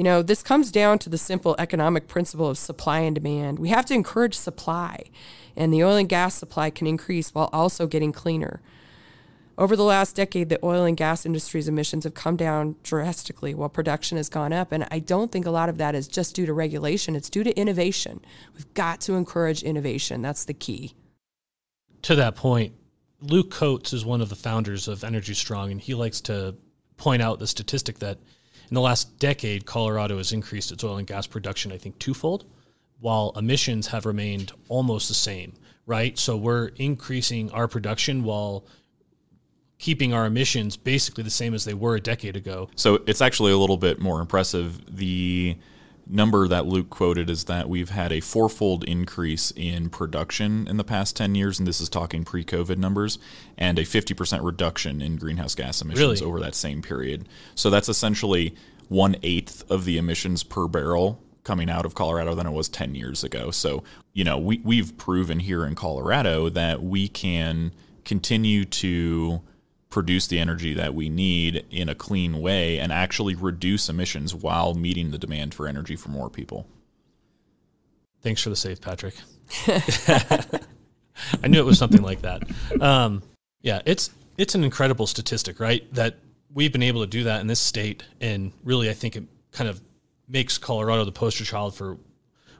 You 0.00 0.04
know, 0.04 0.22
this 0.22 0.42
comes 0.42 0.72
down 0.72 0.98
to 1.00 1.10
the 1.10 1.18
simple 1.18 1.54
economic 1.58 2.08
principle 2.08 2.48
of 2.48 2.56
supply 2.56 3.00
and 3.00 3.14
demand. 3.14 3.58
We 3.58 3.68
have 3.68 3.84
to 3.84 3.92
encourage 3.92 4.34
supply, 4.34 5.04
and 5.54 5.70
the 5.70 5.84
oil 5.84 5.96
and 5.96 6.08
gas 6.08 6.32
supply 6.32 6.70
can 6.70 6.86
increase 6.86 7.34
while 7.34 7.50
also 7.52 7.86
getting 7.86 8.10
cleaner. 8.10 8.62
Over 9.58 9.76
the 9.76 9.84
last 9.84 10.16
decade, 10.16 10.48
the 10.48 10.58
oil 10.64 10.86
and 10.86 10.96
gas 10.96 11.26
industry's 11.26 11.68
emissions 11.68 12.04
have 12.04 12.14
come 12.14 12.36
down 12.36 12.76
drastically 12.82 13.54
while 13.54 13.68
production 13.68 14.16
has 14.16 14.30
gone 14.30 14.54
up. 14.54 14.72
And 14.72 14.88
I 14.90 15.00
don't 15.00 15.30
think 15.30 15.44
a 15.44 15.50
lot 15.50 15.68
of 15.68 15.76
that 15.76 15.94
is 15.94 16.08
just 16.08 16.34
due 16.34 16.46
to 16.46 16.54
regulation, 16.54 17.14
it's 17.14 17.28
due 17.28 17.44
to 17.44 17.54
innovation. 17.54 18.24
We've 18.54 18.72
got 18.72 19.02
to 19.02 19.16
encourage 19.16 19.62
innovation. 19.62 20.22
That's 20.22 20.46
the 20.46 20.54
key. 20.54 20.94
To 22.04 22.14
that 22.14 22.36
point, 22.36 22.72
Luke 23.20 23.50
Coates 23.50 23.92
is 23.92 24.02
one 24.02 24.22
of 24.22 24.30
the 24.30 24.34
founders 24.34 24.88
of 24.88 25.04
Energy 25.04 25.34
Strong, 25.34 25.72
and 25.72 25.78
he 25.78 25.92
likes 25.92 26.22
to 26.22 26.56
point 26.96 27.20
out 27.20 27.38
the 27.38 27.46
statistic 27.46 27.98
that 27.98 28.16
in 28.70 28.74
the 28.74 28.80
last 28.80 29.18
decade, 29.18 29.66
Colorado 29.66 30.18
has 30.18 30.32
increased 30.32 30.70
its 30.70 30.84
oil 30.84 30.96
and 30.96 31.06
gas 31.06 31.26
production, 31.26 31.72
I 31.72 31.78
think, 31.78 31.98
twofold, 31.98 32.44
while 33.00 33.32
emissions 33.36 33.88
have 33.88 34.06
remained 34.06 34.52
almost 34.68 35.08
the 35.08 35.14
same, 35.14 35.54
right? 35.86 36.16
So 36.16 36.36
we're 36.36 36.68
increasing 36.76 37.50
our 37.50 37.66
production 37.66 38.22
while 38.22 38.64
keeping 39.78 40.14
our 40.14 40.26
emissions 40.26 40.76
basically 40.76 41.24
the 41.24 41.30
same 41.30 41.52
as 41.54 41.64
they 41.64 41.74
were 41.74 41.96
a 41.96 42.00
decade 42.00 42.36
ago. 42.36 42.68
So 42.76 43.02
it's 43.06 43.20
actually 43.20 43.50
a 43.50 43.56
little 43.56 43.78
bit 43.78 43.98
more 43.98 44.20
impressive. 44.20 44.96
The 44.96 45.56
number 46.12 46.48
that 46.48 46.66
Luke 46.66 46.90
quoted 46.90 47.30
is 47.30 47.44
that 47.44 47.68
we've 47.68 47.90
had 47.90 48.12
a 48.12 48.20
fourfold 48.20 48.84
increase 48.84 49.52
in 49.56 49.88
production 49.88 50.66
in 50.68 50.76
the 50.76 50.84
past 50.84 51.16
10 51.16 51.34
years, 51.34 51.58
and 51.58 51.66
this 51.66 51.80
is 51.80 51.88
talking 51.88 52.24
pre 52.24 52.44
COVID 52.44 52.78
numbers, 52.78 53.18
and 53.56 53.78
a 53.78 53.82
50% 53.84 54.44
reduction 54.44 55.00
in 55.00 55.16
greenhouse 55.16 55.54
gas 55.54 55.80
emissions 55.82 56.20
Really? 56.20 56.22
over 56.22 56.40
that 56.40 56.54
same 56.54 56.82
period. 56.82 57.28
So 57.54 57.70
that's 57.70 57.88
essentially 57.88 58.54
one 58.88 59.16
eighth 59.22 59.68
of 59.70 59.84
the 59.84 59.98
emissions 59.98 60.42
per 60.42 60.66
barrel 60.66 61.22
coming 61.44 61.70
out 61.70 61.86
of 61.86 61.94
Colorado 61.94 62.34
than 62.34 62.46
it 62.46 62.50
was 62.50 62.68
10 62.68 62.94
years 62.94 63.24
ago. 63.24 63.50
So, 63.50 63.82
you 64.12 64.24
know, 64.24 64.38
we, 64.38 64.60
we've 64.64 64.96
proven 64.98 65.38
here 65.40 65.64
in 65.64 65.74
Colorado 65.74 66.48
that 66.50 66.82
we 66.82 67.08
can 67.08 67.72
continue 68.04 68.64
to 68.64 69.40
produce 69.90 70.28
the 70.28 70.38
energy 70.38 70.72
that 70.74 70.94
we 70.94 71.08
need 71.08 71.66
in 71.70 71.88
a 71.88 71.94
clean 71.94 72.40
way 72.40 72.78
and 72.78 72.92
actually 72.92 73.34
reduce 73.34 73.88
emissions 73.88 74.34
while 74.34 74.74
meeting 74.74 75.10
the 75.10 75.18
demand 75.18 75.52
for 75.52 75.66
energy 75.66 75.96
for 75.96 76.10
more 76.10 76.30
people. 76.30 76.66
Thanks 78.22 78.42
for 78.42 78.50
the 78.50 78.56
save, 78.56 78.80
Patrick. 78.80 79.14
I 79.66 81.48
knew 81.48 81.58
it 81.58 81.66
was 81.66 81.78
something 81.78 82.02
like 82.02 82.22
that. 82.22 82.42
Um, 82.80 83.22
yeah, 83.62 83.82
it's 83.84 84.10
it's 84.38 84.54
an 84.54 84.64
incredible 84.64 85.06
statistic, 85.06 85.58
right? 85.58 85.92
That 85.94 86.16
we've 86.52 86.72
been 86.72 86.82
able 86.82 87.02
to 87.02 87.06
do 87.06 87.24
that 87.24 87.40
in 87.40 87.46
this 87.46 87.60
state, 87.60 88.04
and 88.20 88.52
really, 88.62 88.88
I 88.88 88.92
think 88.92 89.16
it 89.16 89.24
kind 89.52 89.68
of 89.68 89.80
makes 90.28 90.58
Colorado 90.58 91.04
the 91.04 91.12
poster 91.12 91.44
child 91.44 91.74
for 91.74 91.98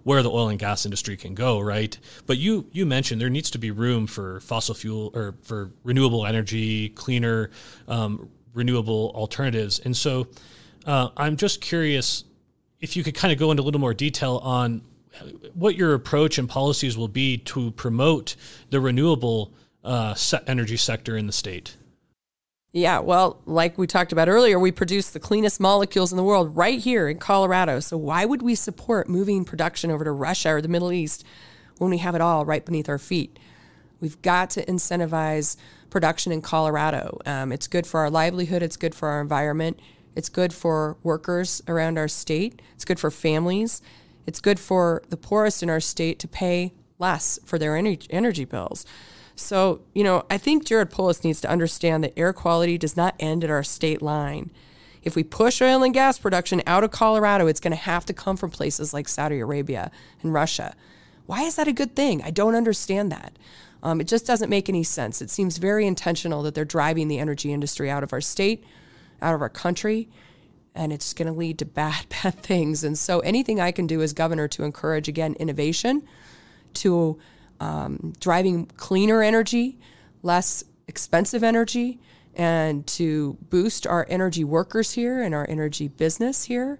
where 0.05 0.23
the 0.23 0.31
oil 0.31 0.49
and 0.49 0.59
gas 0.59 0.85
industry 0.85 1.17
can 1.17 1.35
go, 1.35 1.61
right? 1.61 1.97
But 2.27 2.39
you 2.39 2.67
you 2.73 2.87
mentioned 2.87 3.21
there 3.21 3.31
needs 3.31 3.51
to 3.51 3.59
be 3.59 3.71
room 3.71 4.07
for 4.07 4.41
fossil 4.41 4.75
fuel 4.75 5.11
or 5.15 5.35
for 5.43 5.71
renewable 5.85 6.27
energy, 6.27 6.91
cleaner, 6.91 7.51
um, 7.89 8.29
renewable 8.55 9.13
alternatives, 9.15 9.79
and 9.79 9.97
so 9.97 10.29
uh, 10.87 11.09
I'm 11.17 11.37
just 11.37 11.61
curious 11.61 12.25
if 12.81 12.97
you 12.97 13.05
could 13.05 13.15
kind 13.15 13.33
of 13.33 13.39
go 13.39 13.51
into 13.51 13.63
a 13.63 13.65
little 13.65 13.81
more 13.81 13.95
detail 13.95 14.41
on 14.43 14.83
what 15.55 15.77
your 15.77 15.95
approach 15.95 16.39
and 16.39 16.49
policies 16.49 16.97
will 16.97 17.09
be 17.09 17.37
to 17.37 17.71
promote 17.73 18.37
the 18.71 18.81
renewable 18.81 19.53
uh, 19.85 20.15
se- 20.15 20.41
energy 20.47 20.77
sector 20.77 21.17
in 21.17 21.27
the 21.27 21.33
state. 21.33 21.77
Yeah, 22.72 23.00
well, 23.00 23.40
like 23.46 23.78
we 23.78 23.88
talked 23.88 24.12
about 24.12 24.28
earlier, 24.28 24.59
we 24.59 24.70
produce 24.70 25.11
the 25.11 25.18
cleanest 25.18 25.59
molecules 25.59 26.12
in 26.12 26.16
the 26.16 26.22
world 26.22 26.56
right 26.56 26.78
here 26.78 27.09
in 27.09 27.18
Colorado. 27.18 27.80
So 27.80 27.96
why 27.96 28.24
would 28.24 28.42
we 28.42 28.54
support 28.54 29.09
moving 29.09 29.44
production 29.44 29.90
over 29.90 30.04
to 30.04 30.12
Russia 30.12 30.50
or 30.50 30.62
the 30.62 30.68
Middle 30.68 30.92
East 30.92 31.24
when 31.78 31.90
we 31.90 31.98
have 31.98 32.14
it 32.14 32.20
all 32.20 32.44
right 32.44 32.64
beneath 32.64 32.88
our 32.88 32.98
feet? 32.98 33.38
We've 34.00 34.20
got 34.22 34.50
to 34.50 34.64
incentivize 34.66 35.56
production 35.90 36.30
in 36.30 36.42
Colorado. 36.42 37.18
Um, 37.26 37.50
it's 37.50 37.66
good 37.66 37.88
for 37.88 38.00
our 38.00 38.11
livelihood, 38.11 38.62
it's 38.62 38.76
good 38.76 38.94
for 38.94 39.09
our 39.09 39.20
environment, 39.20 39.80
it's 40.14 40.28
good 40.28 40.52
for 40.52 40.96
workers 41.02 41.61
around 41.66 41.98
our 41.98 42.09
state, 42.09 42.62
it's 42.76 42.85
good 42.85 43.00
for 43.00 43.11
families, 43.11 43.83
it's 44.26 44.40
good 44.40 44.61
for 44.61 45.02
the 45.09 45.16
poorest 45.16 45.64
in 45.64 45.70
our 45.70 45.80
state 45.80 46.20
to 46.20 46.28
pay 46.28 46.72
less 47.00 47.40
for 47.44 47.59
their 47.59 47.72
ener- 47.72 48.06
energy 48.11 48.44
bills. 48.44 48.87
So, 49.40 49.81
you 49.94 50.05
know, 50.05 50.24
I 50.31 50.38
think 50.38 50.64
Jared 50.64 50.90
Polis 50.90 51.24
needs 51.24 51.40
to 51.40 51.50
understand 51.50 52.05
that 52.05 52.18
air 52.18 52.33
quality 52.33 52.79
does 52.79 52.96
not 52.96 53.14
end 53.18 53.42
at 53.42 53.50
our 53.50 53.62
state 53.62 54.03
line. 54.03 54.50
If 55.03 55.16
we 55.16 55.24
push 55.24 55.62
oil 55.62 55.83
and 55.83 55.94
gas 55.94 56.18
production 56.18 56.62
out 56.66 56.85
of 56.85 56.90
Colorado, 56.90 57.46
it's 57.46 57.61
going 57.61 57.72
to 57.72 57.76
have 57.76 58.05
to 58.07 58.12
come 58.12 58.37
from 58.37 58.50
places 58.50 58.92
like 58.92 59.09
Saudi 59.09 59.40
Arabia 59.40 59.90
and 60.22 60.35
Russia. 60.35 60.74
Why 61.26 61.42
is 61.42 61.57
that 61.57 61.68
a 61.68 61.72
good 61.72 61.96
thing? 61.96 62.22
I 62.22 62.31
don't 62.31 62.55
understand 62.55 63.11
that. 63.12 63.38
Um, 63.83 64.00
it 64.00 64.07
just 64.07 64.26
doesn't 64.26 64.50
make 64.50 64.68
any 64.68 64.83
sense. 64.83 65.22
It 65.22 65.31
seems 65.31 65.57
very 65.57 65.87
intentional 65.87 66.42
that 66.42 66.55
they're 66.55 66.66
driving 66.66 67.09
the 67.09 67.18
energy 67.18 67.53
industry 67.53 67.88
out 67.88 68.03
of 68.03 68.12
our 68.12 68.20
state, 68.20 68.62
out 69.22 69.35
of 69.35 69.40
our 69.40 69.48
country, 69.48 70.09
and 70.74 70.92
it's 70.92 71.14
going 71.14 71.33
to 71.33 71.38
lead 71.38 71.59
to 71.61 71.64
bad, 71.64 72.07
bad 72.22 72.42
things. 72.42 72.85
And 72.85 72.98
so, 72.98 73.20
anything 73.20 73.59
I 73.59 73.72
can 73.72 73.87
do 73.87 74.03
as 74.03 74.12
governor 74.12 74.48
to 74.48 74.64
encourage, 74.64 75.09
again, 75.09 75.35
innovation, 75.40 76.07
to 76.74 77.18
um, 77.61 78.12
driving 78.18 78.66
cleaner 78.66 79.23
energy, 79.23 79.79
less 80.23 80.64
expensive 80.88 81.44
energy, 81.44 82.01
and 82.35 82.87
to 82.87 83.37
boost 83.51 83.87
our 83.87 84.07
energy 84.09 84.44
workers 84.44 84.92
here 84.92 85.23
and 85.23 85.35
our 85.35 85.46
energy 85.49 85.88
business 85.88 86.44
here, 86.44 86.79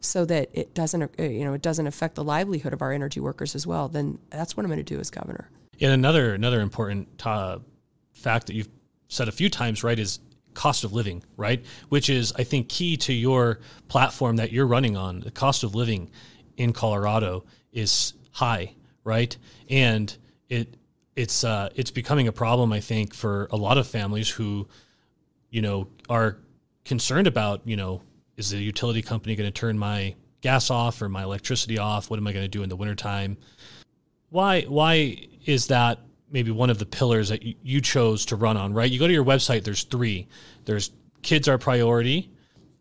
so 0.00 0.24
that 0.24 0.50
it 0.52 0.74
doesn't, 0.74 1.02
uh, 1.02 1.22
you 1.22 1.44
know, 1.44 1.54
it 1.54 1.62
doesn't 1.62 1.86
affect 1.86 2.14
the 2.14 2.24
livelihood 2.24 2.72
of 2.72 2.82
our 2.82 2.92
energy 2.92 3.20
workers 3.20 3.54
as 3.54 3.66
well. 3.66 3.88
Then 3.88 4.18
that's 4.30 4.56
what 4.56 4.64
I'm 4.64 4.70
going 4.70 4.84
to 4.84 4.94
do 4.94 5.00
as 5.00 5.10
governor. 5.10 5.50
And 5.80 5.92
another 5.92 6.34
another 6.34 6.60
important 6.60 7.26
uh, 7.26 7.58
fact 8.12 8.46
that 8.46 8.54
you've 8.54 8.68
said 9.08 9.28
a 9.28 9.32
few 9.32 9.48
times, 9.48 9.84
right, 9.84 9.98
is 9.98 10.20
cost 10.54 10.84
of 10.84 10.92
living, 10.92 11.22
right? 11.36 11.64
Which 11.90 12.08
is, 12.08 12.32
I 12.32 12.44
think, 12.44 12.68
key 12.68 12.96
to 12.98 13.12
your 13.12 13.60
platform 13.88 14.36
that 14.36 14.52
you're 14.52 14.66
running 14.66 14.96
on. 14.96 15.20
The 15.20 15.30
cost 15.30 15.64
of 15.64 15.74
living 15.74 16.10
in 16.56 16.72
Colorado 16.72 17.44
is 17.72 18.14
high, 18.32 18.74
right? 19.06 19.34
And 19.70 20.14
it 20.48 20.76
it's 21.14 21.44
uh, 21.44 21.70
it's 21.74 21.90
becoming 21.90 22.28
a 22.28 22.32
problem, 22.32 22.72
I 22.72 22.80
think, 22.80 23.14
for 23.14 23.48
a 23.50 23.56
lot 23.56 23.78
of 23.78 23.86
families 23.86 24.28
who, 24.28 24.68
you 25.48 25.62
know, 25.62 25.88
are 26.10 26.36
concerned 26.84 27.26
about, 27.26 27.62
you 27.64 27.76
know, 27.76 28.02
is 28.36 28.50
the 28.50 28.58
utility 28.58 29.00
company 29.00 29.34
going 29.34 29.50
to 29.50 29.58
turn 29.58 29.78
my 29.78 30.14
gas 30.42 30.68
off 30.68 31.00
or 31.00 31.08
my 31.08 31.22
electricity 31.22 31.78
off? 31.78 32.10
What 32.10 32.18
am 32.18 32.26
I 32.26 32.32
going 32.32 32.44
to 32.44 32.48
do 32.48 32.62
in 32.62 32.68
the 32.68 32.76
wintertime? 32.76 33.38
Why 34.28 34.62
why 34.62 35.16
is 35.46 35.68
that 35.68 36.00
maybe 36.30 36.50
one 36.50 36.70
of 36.70 36.78
the 36.78 36.86
pillars 36.86 37.28
that 37.28 37.42
you, 37.64 37.80
chose 37.80 38.26
to 38.26 38.36
run 38.36 38.56
on, 38.56 38.74
right? 38.74 38.90
You 38.90 38.98
go 38.98 39.06
to 39.06 39.12
your 39.12 39.24
website, 39.24 39.62
there's 39.62 39.84
three. 39.84 40.26
There's 40.64 40.90
kids 41.22 41.46
are 41.46 41.56
priority, 41.56 42.30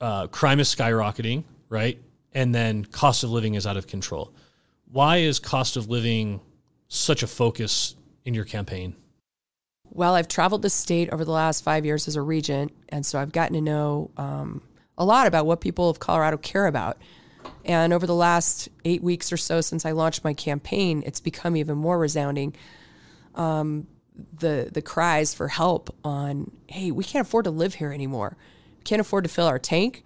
uh, 0.01 0.25
crime 0.27 0.59
is 0.59 0.73
skyrocketing, 0.73 1.43
right? 1.69 2.01
And 2.33 2.53
then 2.53 2.83
cost 2.85 3.23
of 3.23 3.29
living 3.29 3.53
is 3.53 3.67
out 3.67 3.77
of 3.77 3.85
control. 3.85 4.33
Why 4.91 5.17
is 5.17 5.39
cost 5.39 5.77
of 5.77 5.89
living 5.89 6.41
such 6.87 7.23
a 7.23 7.27
focus 7.27 7.95
in 8.23 8.33
your 8.33 8.45
campaign? 8.45 8.95
Well, 9.89 10.15
I've 10.15 10.27
traveled 10.27 10.61
the 10.61 10.69
state 10.69 11.09
over 11.11 11.23
the 11.23 11.31
last 11.31 11.63
five 11.63 11.85
years 11.85 12.07
as 12.07 12.15
a 12.15 12.21
regent, 12.21 12.73
and 12.89 13.05
so 13.05 13.19
I've 13.19 13.31
gotten 13.31 13.53
to 13.55 13.61
know 13.61 14.11
um, 14.17 14.61
a 14.97 15.05
lot 15.05 15.27
about 15.27 15.45
what 15.45 15.61
people 15.61 15.89
of 15.89 15.99
Colorado 15.99 16.37
care 16.37 16.67
about. 16.67 16.97
And 17.63 17.93
over 17.93 18.05
the 18.05 18.15
last 18.15 18.69
eight 18.83 19.03
weeks 19.03 19.31
or 19.31 19.37
so 19.37 19.61
since 19.61 19.85
I 19.85 19.91
launched 19.91 20.23
my 20.23 20.33
campaign, 20.33 21.03
it's 21.05 21.19
become 21.19 21.55
even 21.55 21.77
more 21.77 21.97
resounding. 21.97 22.55
Um, 23.35 23.87
the 24.39 24.69
the 24.71 24.81
cries 24.81 25.33
for 25.33 25.47
help 25.49 25.93
on, 26.03 26.51
hey, 26.67 26.91
we 26.91 27.03
can't 27.03 27.27
afford 27.27 27.45
to 27.45 27.51
live 27.51 27.75
here 27.75 27.91
anymore. 27.91 28.37
We 28.77 28.83
can't 28.83 29.01
afford 29.01 29.25
to 29.25 29.29
fill 29.29 29.47
our 29.47 29.59
tank. 29.59 30.03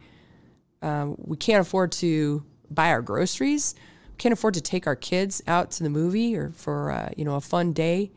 Um, 0.81 1.15
we 1.17 1.37
can't 1.37 1.61
afford 1.61 1.91
to 1.93 2.43
buy 2.71 2.89
our 2.89 3.01
groceries. 3.01 3.75
Can't 4.19 4.33
afford 4.33 4.53
to 4.53 4.61
take 4.61 4.85
our 4.85 4.95
kids 4.95 5.41
out 5.47 5.71
to 5.71 5.83
the 5.83 5.89
movie 5.89 6.35
or 6.35 6.51
for 6.51 6.91
uh, 6.91 7.09
you 7.17 7.25
know 7.25 7.35
a 7.35 7.41
fun 7.41 7.73
day 7.73 8.11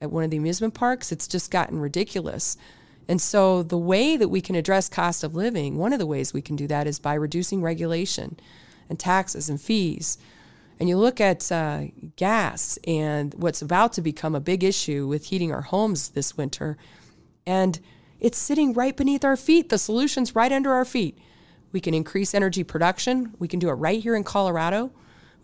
at 0.00 0.10
one 0.10 0.24
of 0.24 0.30
the 0.30 0.36
amusement 0.36 0.74
parks. 0.74 1.12
It's 1.12 1.28
just 1.28 1.50
gotten 1.50 1.78
ridiculous. 1.78 2.56
And 3.08 3.20
so 3.20 3.62
the 3.62 3.78
way 3.78 4.16
that 4.16 4.28
we 4.28 4.40
can 4.40 4.56
address 4.56 4.88
cost 4.88 5.22
of 5.22 5.34
living, 5.34 5.76
one 5.76 5.92
of 5.92 5.98
the 5.98 6.06
ways 6.06 6.32
we 6.32 6.42
can 6.42 6.56
do 6.56 6.66
that 6.68 6.86
is 6.86 6.98
by 6.98 7.14
reducing 7.14 7.62
regulation 7.62 8.40
and 8.88 8.98
taxes 8.98 9.50
and 9.50 9.60
fees. 9.60 10.18
And 10.80 10.88
you 10.88 10.96
look 10.96 11.20
at 11.20 11.52
uh, 11.52 11.84
gas 12.16 12.78
and 12.86 13.34
what's 13.34 13.62
about 13.62 13.92
to 13.94 14.02
become 14.02 14.34
a 14.34 14.40
big 14.40 14.64
issue 14.64 15.06
with 15.06 15.26
heating 15.26 15.52
our 15.52 15.60
homes 15.62 16.10
this 16.10 16.36
winter, 16.36 16.76
and 17.46 17.78
it's 18.18 18.38
sitting 18.38 18.72
right 18.72 18.96
beneath 18.96 19.24
our 19.24 19.36
feet. 19.36 19.68
The 19.68 19.78
solution's 19.78 20.34
right 20.34 20.50
under 20.50 20.72
our 20.72 20.84
feet. 20.84 21.18
We 21.72 21.80
can 21.80 21.94
increase 21.94 22.34
energy 22.34 22.64
production. 22.64 23.34
We 23.38 23.48
can 23.48 23.58
do 23.58 23.68
it 23.68 23.74
right 23.74 24.02
here 24.02 24.16
in 24.16 24.24
Colorado. 24.24 24.90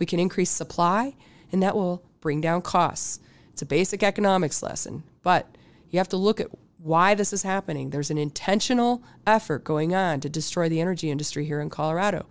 We 0.00 0.06
can 0.06 0.18
increase 0.18 0.50
supply, 0.50 1.14
and 1.52 1.62
that 1.62 1.76
will 1.76 2.02
bring 2.20 2.40
down 2.40 2.62
costs. 2.62 3.20
It's 3.52 3.62
a 3.62 3.66
basic 3.66 4.02
economics 4.02 4.62
lesson, 4.62 5.04
but 5.22 5.46
you 5.90 5.98
have 5.98 6.08
to 6.08 6.16
look 6.16 6.40
at 6.40 6.48
why 6.78 7.14
this 7.14 7.32
is 7.32 7.42
happening. 7.42 7.90
There's 7.90 8.10
an 8.10 8.18
intentional 8.18 9.02
effort 9.26 9.62
going 9.62 9.94
on 9.94 10.20
to 10.20 10.28
destroy 10.28 10.68
the 10.68 10.80
energy 10.80 11.10
industry 11.10 11.44
here 11.44 11.60
in 11.60 11.68
Colorado 11.68 12.26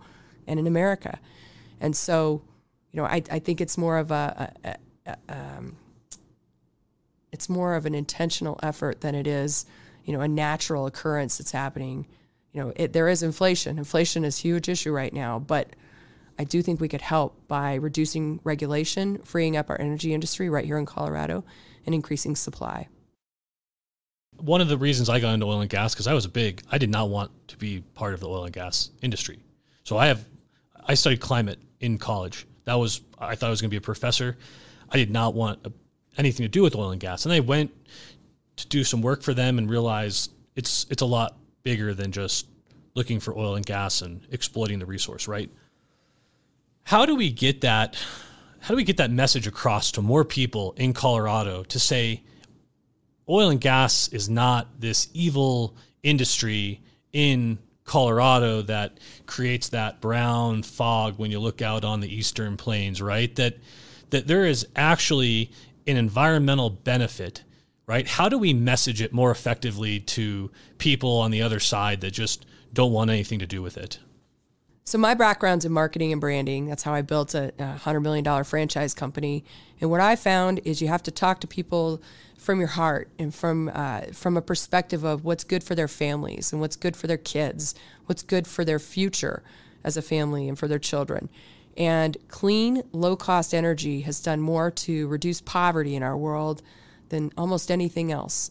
and 0.46 0.58
in 0.58 0.66
America. 0.66 1.20
And 1.80 1.94
so, 1.94 2.42
you 2.90 3.00
know, 3.00 3.06
I, 3.06 3.22
I 3.30 3.38
think 3.38 3.60
it's 3.60 3.78
more 3.78 3.96
of 3.98 4.10
a, 4.10 4.52
a, 4.64 4.76
a 5.06 5.16
um, 5.28 5.76
it's 7.32 7.48
more 7.48 7.76
of 7.76 7.86
an 7.86 7.94
intentional 7.94 8.58
effort 8.62 9.00
than 9.02 9.14
it 9.14 9.26
is, 9.28 9.64
you 10.04 10.12
know, 10.12 10.20
a 10.20 10.28
natural 10.28 10.86
occurrence 10.86 11.38
that's 11.38 11.52
happening. 11.52 12.08
You 12.52 12.60
know, 12.60 12.72
it, 12.74 12.92
there 12.92 13.08
is 13.08 13.22
inflation. 13.22 13.78
Inflation 13.78 14.24
is 14.24 14.40
a 14.40 14.42
huge 14.42 14.68
issue 14.68 14.90
right 14.90 15.12
now, 15.12 15.38
but 15.38 15.76
I 16.40 16.44
do 16.44 16.62
think 16.62 16.80
we 16.80 16.88
could 16.88 17.02
help 17.02 17.46
by 17.48 17.74
reducing 17.74 18.40
regulation, 18.44 19.18
freeing 19.24 19.58
up 19.58 19.68
our 19.68 19.78
energy 19.78 20.14
industry 20.14 20.48
right 20.48 20.64
here 20.64 20.78
in 20.78 20.86
Colorado, 20.86 21.44
and 21.84 21.94
increasing 21.94 22.34
supply. 22.34 22.88
One 24.38 24.62
of 24.62 24.68
the 24.68 24.78
reasons 24.78 25.10
I 25.10 25.20
got 25.20 25.34
into 25.34 25.44
oil 25.44 25.60
and 25.60 25.68
gas 25.68 25.92
because 25.92 26.06
I 26.06 26.14
was 26.14 26.24
a 26.24 26.30
big, 26.30 26.62
I 26.72 26.78
did 26.78 26.88
not 26.88 27.10
want 27.10 27.30
to 27.48 27.58
be 27.58 27.82
part 27.92 28.14
of 28.14 28.20
the 28.20 28.28
oil 28.30 28.44
and 28.44 28.54
gas 28.54 28.88
industry. 29.02 29.38
So 29.84 29.98
I 29.98 30.06
have, 30.06 30.24
I 30.82 30.94
studied 30.94 31.20
climate 31.20 31.58
in 31.80 31.98
college. 31.98 32.46
That 32.64 32.76
was, 32.76 33.02
I 33.18 33.34
thought 33.34 33.48
I 33.48 33.50
was 33.50 33.60
going 33.60 33.68
to 33.68 33.74
be 33.74 33.76
a 33.76 33.82
professor. 33.82 34.38
I 34.88 34.96
did 34.96 35.10
not 35.10 35.34
want 35.34 35.66
anything 36.16 36.44
to 36.44 36.48
do 36.48 36.62
with 36.62 36.74
oil 36.74 36.92
and 36.92 37.00
gas. 37.02 37.26
And 37.26 37.34
I 37.34 37.40
went 37.40 37.70
to 38.56 38.66
do 38.66 38.82
some 38.82 39.02
work 39.02 39.22
for 39.22 39.34
them 39.34 39.58
and 39.58 39.68
realized 39.68 40.32
it's 40.56 40.86
it's 40.88 41.02
a 41.02 41.06
lot 41.06 41.36
bigger 41.64 41.92
than 41.92 42.12
just 42.12 42.46
looking 42.94 43.20
for 43.20 43.36
oil 43.36 43.56
and 43.56 43.66
gas 43.66 44.00
and 44.00 44.26
exploiting 44.30 44.78
the 44.78 44.86
resource, 44.86 45.28
right? 45.28 45.50
How 46.84 47.06
do 47.06 47.14
we 47.14 47.30
get 47.30 47.60
that 47.60 47.96
how 48.60 48.74
do 48.74 48.76
we 48.76 48.84
get 48.84 48.98
that 48.98 49.10
message 49.10 49.46
across 49.46 49.90
to 49.92 50.02
more 50.02 50.24
people 50.24 50.74
in 50.76 50.92
Colorado 50.92 51.64
to 51.64 51.78
say 51.78 52.22
oil 53.28 53.48
and 53.48 53.60
gas 53.60 54.08
is 54.08 54.28
not 54.28 54.80
this 54.80 55.08
evil 55.14 55.74
industry 56.02 56.82
in 57.12 57.58
Colorado 57.84 58.62
that 58.62 58.98
creates 59.26 59.70
that 59.70 60.00
brown 60.00 60.62
fog 60.62 61.18
when 61.18 61.30
you 61.30 61.40
look 61.40 61.62
out 61.62 61.84
on 61.84 62.00
the 62.00 62.14
eastern 62.14 62.56
plains, 62.56 63.00
right? 63.00 63.34
That 63.36 63.56
that 64.10 64.26
there 64.26 64.44
is 64.44 64.66
actually 64.76 65.50
an 65.86 65.96
environmental 65.96 66.68
benefit, 66.68 67.42
right? 67.86 68.06
How 68.06 68.28
do 68.28 68.38
we 68.38 68.52
message 68.52 69.00
it 69.00 69.12
more 69.12 69.30
effectively 69.30 70.00
to 70.00 70.50
people 70.78 71.18
on 71.18 71.30
the 71.30 71.42
other 71.42 71.60
side 71.60 72.00
that 72.02 72.10
just 72.10 72.44
don't 72.72 72.92
want 72.92 73.10
anything 73.10 73.38
to 73.38 73.46
do 73.46 73.62
with 73.62 73.76
it? 73.78 73.98
So 74.90 74.98
my 74.98 75.14
background's 75.14 75.64
in 75.64 75.70
marketing 75.70 76.10
and 76.10 76.20
branding. 76.20 76.66
That's 76.66 76.82
how 76.82 76.92
I 76.92 77.02
built 77.02 77.32
a, 77.32 77.52
a 77.60 77.76
hundred 77.76 78.00
million 78.00 78.24
dollar 78.24 78.42
franchise 78.42 78.92
company. 78.92 79.44
And 79.80 79.88
what 79.88 80.00
I 80.00 80.16
found 80.16 80.60
is 80.64 80.82
you 80.82 80.88
have 80.88 81.04
to 81.04 81.12
talk 81.12 81.38
to 81.42 81.46
people 81.46 82.02
from 82.36 82.58
your 82.58 82.70
heart 82.70 83.08
and 83.16 83.32
from 83.32 83.70
uh, 83.72 84.06
from 84.12 84.36
a 84.36 84.42
perspective 84.42 85.04
of 85.04 85.24
what's 85.24 85.44
good 85.44 85.62
for 85.62 85.76
their 85.76 85.86
families 85.86 86.52
and 86.52 86.60
what's 86.60 86.74
good 86.74 86.96
for 86.96 87.06
their 87.06 87.16
kids, 87.16 87.72
what's 88.06 88.24
good 88.24 88.48
for 88.48 88.64
their 88.64 88.80
future 88.80 89.44
as 89.84 89.96
a 89.96 90.02
family 90.02 90.48
and 90.48 90.58
for 90.58 90.66
their 90.66 90.80
children. 90.80 91.28
And 91.76 92.16
clean, 92.26 92.82
low 92.90 93.14
cost 93.14 93.54
energy 93.54 94.00
has 94.00 94.18
done 94.18 94.40
more 94.40 94.72
to 94.72 95.06
reduce 95.06 95.40
poverty 95.40 95.94
in 95.94 96.02
our 96.02 96.16
world 96.16 96.62
than 97.10 97.30
almost 97.38 97.70
anything 97.70 98.10
else. 98.10 98.50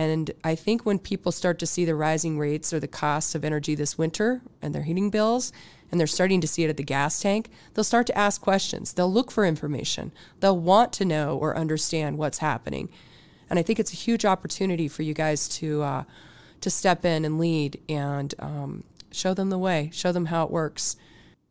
And 0.00 0.30
I 0.42 0.54
think 0.54 0.86
when 0.86 0.98
people 0.98 1.30
start 1.30 1.58
to 1.58 1.66
see 1.66 1.84
the 1.84 1.94
rising 1.94 2.38
rates 2.38 2.72
or 2.72 2.80
the 2.80 2.88
cost 2.88 3.34
of 3.34 3.44
energy 3.44 3.74
this 3.74 3.98
winter 3.98 4.40
and 4.62 4.74
their 4.74 4.84
heating 4.84 5.10
bills, 5.10 5.52
and 5.90 6.00
they're 6.00 6.06
starting 6.06 6.40
to 6.40 6.48
see 6.48 6.64
it 6.64 6.70
at 6.70 6.78
the 6.78 6.82
gas 6.82 7.20
tank, 7.20 7.50
they'll 7.74 7.84
start 7.84 8.06
to 8.06 8.16
ask 8.16 8.40
questions. 8.40 8.94
They'll 8.94 9.12
look 9.12 9.30
for 9.30 9.44
information. 9.44 10.10
They'll 10.40 10.56
want 10.56 10.94
to 10.94 11.04
know 11.04 11.36
or 11.36 11.54
understand 11.54 12.16
what's 12.16 12.38
happening. 12.38 12.88
And 13.50 13.58
I 13.58 13.62
think 13.62 13.78
it's 13.78 13.92
a 13.92 13.96
huge 13.96 14.24
opportunity 14.24 14.88
for 14.88 15.02
you 15.02 15.12
guys 15.12 15.46
to 15.58 15.82
uh, 15.82 16.04
to 16.62 16.70
step 16.70 17.04
in 17.04 17.26
and 17.26 17.38
lead 17.38 17.78
and 17.86 18.34
um, 18.38 18.84
show 19.10 19.34
them 19.34 19.50
the 19.50 19.58
way, 19.58 19.90
show 19.92 20.12
them 20.12 20.26
how 20.26 20.44
it 20.44 20.50
works. 20.50 20.96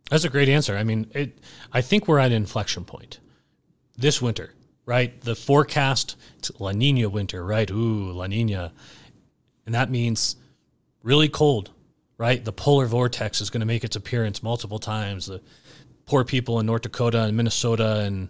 That's 0.10 0.24
a 0.24 0.30
great 0.30 0.50
answer. 0.50 0.76
I 0.76 0.84
mean, 0.84 1.06
it, 1.14 1.38
I 1.72 1.82
think 1.82 2.08
we're 2.08 2.18
at 2.18 2.32
an 2.32 2.38
inflection 2.38 2.84
point 2.84 3.20
this 3.96 4.24
winter, 4.24 4.56
right? 4.90 5.22
The 5.22 5.36
forecast, 5.36 6.16
it's 6.40 6.52
La 6.60 6.72
Nina 6.72 7.08
winter, 7.10 7.46
right? 7.46 7.70
Ooh, 7.70 8.12
La 8.12 8.26
Nina. 8.26 8.74
And 9.68 9.76
that 9.76 9.92
means 9.92 10.36
really 11.04 11.30
cold, 11.30 11.70
right? 12.18 12.44
The 12.44 12.52
polar 12.52 12.88
vortex 12.88 13.40
is 13.40 13.52
going 13.52 13.60
to 13.60 13.68
make 13.68 13.84
its 13.84 13.96
appearance 13.96 14.42
multiple 14.42 14.80
times. 14.80 15.28
The 15.28 15.44
poor 16.08 16.26
people 16.26 16.60
in 16.60 16.66
North 16.66 16.82
Dakota 16.82 17.22
and 17.22 17.38
Minnesota 17.38 18.00
and 18.00 18.30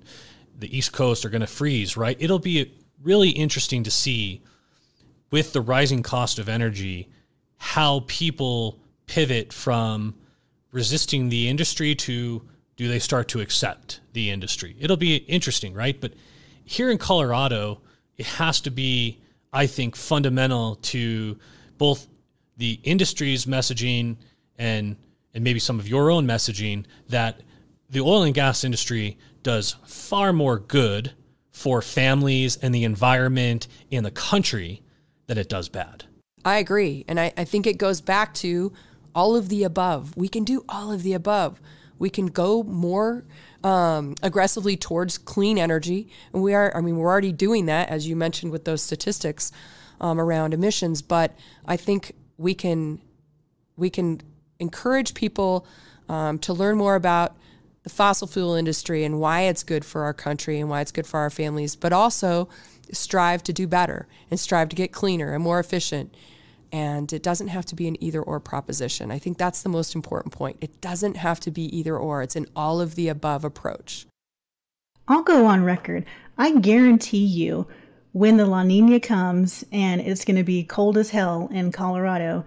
the 0.53 0.77
East 0.77 0.91
Coast 0.91 1.23
are 1.23 1.29
going 1.29 1.39
to 1.39 1.47
freeze, 1.47 1.95
right? 1.95 2.17
It'll 2.19 2.39
be 2.39 2.73
really 3.01 3.29
interesting 3.29 3.85
to 3.85 3.91
see 3.91 4.41
with 5.31 5.53
the 5.53 5.61
rising 5.61 6.03
cost 6.03 6.39
of 6.39 6.49
energy 6.49 7.07
how 7.55 8.03
people 8.05 8.81
pivot 9.07 9.53
from 9.53 10.13
resisting 10.73 11.29
the 11.29 11.47
industry 11.47 11.95
to 11.95 12.45
do 12.75 12.89
they 12.89 12.99
start 12.99 13.29
to 13.29 13.39
accept 13.39 14.01
the 14.11 14.29
industry? 14.29 14.75
It'll 14.77 14.97
be 14.97 15.15
interesting, 15.15 15.73
right? 15.73 15.99
But 15.99 16.13
here 16.69 16.91
in 16.91 16.99
Colorado, 16.99 17.81
it 18.15 18.27
has 18.27 18.61
to 18.61 18.69
be, 18.69 19.19
I 19.51 19.65
think, 19.65 19.95
fundamental 19.95 20.75
to 20.75 21.35
both 21.79 22.07
the 22.57 22.79
industry's 22.83 23.45
messaging 23.45 24.17
and 24.59 24.95
and 25.33 25.43
maybe 25.43 25.59
some 25.59 25.79
of 25.79 25.87
your 25.87 26.11
own 26.11 26.27
messaging 26.27 26.85
that 27.07 27.41
the 27.89 28.01
oil 28.01 28.21
and 28.21 28.35
gas 28.35 28.63
industry 28.63 29.17
does 29.41 29.77
far 29.87 30.31
more 30.31 30.59
good 30.59 31.11
for 31.51 31.81
families 31.81 32.57
and 32.57 32.73
the 32.73 32.83
environment 32.83 33.67
and 33.91 34.05
the 34.05 34.11
country 34.11 34.83
than 35.25 35.39
it 35.39 35.49
does 35.49 35.69
bad. 35.69 36.05
I 36.45 36.57
agree. 36.57 37.03
And 37.07 37.19
I, 37.19 37.33
I 37.35 37.45
think 37.45 37.65
it 37.65 37.77
goes 37.77 37.99
back 37.99 38.33
to 38.35 38.73
all 39.15 39.35
of 39.35 39.49
the 39.49 39.63
above. 39.63 40.15
We 40.15 40.27
can 40.27 40.43
do 40.43 40.63
all 40.69 40.91
of 40.91 41.01
the 41.01 41.13
above. 41.13 41.59
We 41.97 42.09
can 42.09 42.27
go 42.27 42.63
more 42.63 43.25
um, 43.63 44.15
aggressively 44.23 44.77
towards 44.77 45.17
clean 45.17 45.57
energy, 45.57 46.09
and 46.33 46.41
we 46.41 46.53
are. 46.53 46.75
I 46.75 46.81
mean, 46.81 46.97
we're 46.97 47.09
already 47.09 47.31
doing 47.31 47.65
that, 47.65 47.89
as 47.89 48.07
you 48.07 48.15
mentioned 48.15 48.51
with 48.51 48.65
those 48.65 48.81
statistics 48.81 49.51
um, 49.99 50.19
around 50.19 50.53
emissions. 50.53 51.01
But 51.01 51.37
I 51.65 51.77
think 51.77 52.13
we 52.37 52.53
can 52.53 53.01
we 53.75 53.89
can 53.89 54.21
encourage 54.59 55.13
people 55.13 55.65
um, 56.07 56.39
to 56.39 56.53
learn 56.53 56.77
more 56.77 56.95
about 56.95 57.37
the 57.83 57.89
fossil 57.89 58.27
fuel 58.27 58.55
industry 58.55 59.03
and 59.03 59.19
why 59.19 59.41
it's 59.41 59.63
good 59.63 59.85
for 59.85 60.03
our 60.03 60.13
country 60.13 60.59
and 60.59 60.69
why 60.69 60.81
it's 60.81 60.91
good 60.91 61.07
for 61.07 61.19
our 61.19 61.29
families, 61.29 61.75
but 61.75 61.93
also 61.93 62.49
strive 62.91 63.43
to 63.43 63.53
do 63.53 63.67
better 63.67 64.07
and 64.29 64.39
strive 64.39 64.69
to 64.69 64.75
get 64.75 64.91
cleaner 64.91 65.33
and 65.33 65.43
more 65.43 65.59
efficient 65.59 66.13
and 66.71 67.11
it 67.11 67.23
doesn't 67.23 67.47
have 67.49 67.65
to 67.67 67.75
be 67.75 67.87
an 67.87 68.01
either 68.03 68.21
or 68.21 68.39
proposition. 68.39 69.11
I 69.11 69.19
think 69.19 69.37
that's 69.37 69.61
the 69.61 69.69
most 69.69 69.95
important 69.95 70.33
point. 70.33 70.57
It 70.61 70.81
doesn't 70.81 71.17
have 71.17 71.39
to 71.41 71.51
be 71.51 71.75
either 71.77 71.97
or, 71.97 72.21
it's 72.21 72.35
an 72.35 72.47
all 72.55 72.81
of 72.81 72.95
the 72.95 73.07
above 73.07 73.43
approach. 73.43 74.05
I'll 75.07 75.23
go 75.23 75.45
on 75.45 75.63
record. 75.63 76.05
I 76.37 76.57
guarantee 76.59 77.25
you, 77.25 77.67
when 78.11 78.37
the 78.37 78.45
La 78.45 78.63
Nina 78.63 78.99
comes 78.99 79.63
and 79.71 80.01
it's 80.01 80.25
going 80.25 80.37
to 80.37 80.43
be 80.43 80.63
cold 80.63 80.97
as 80.97 81.09
hell 81.09 81.49
in 81.51 81.71
Colorado, 81.71 82.45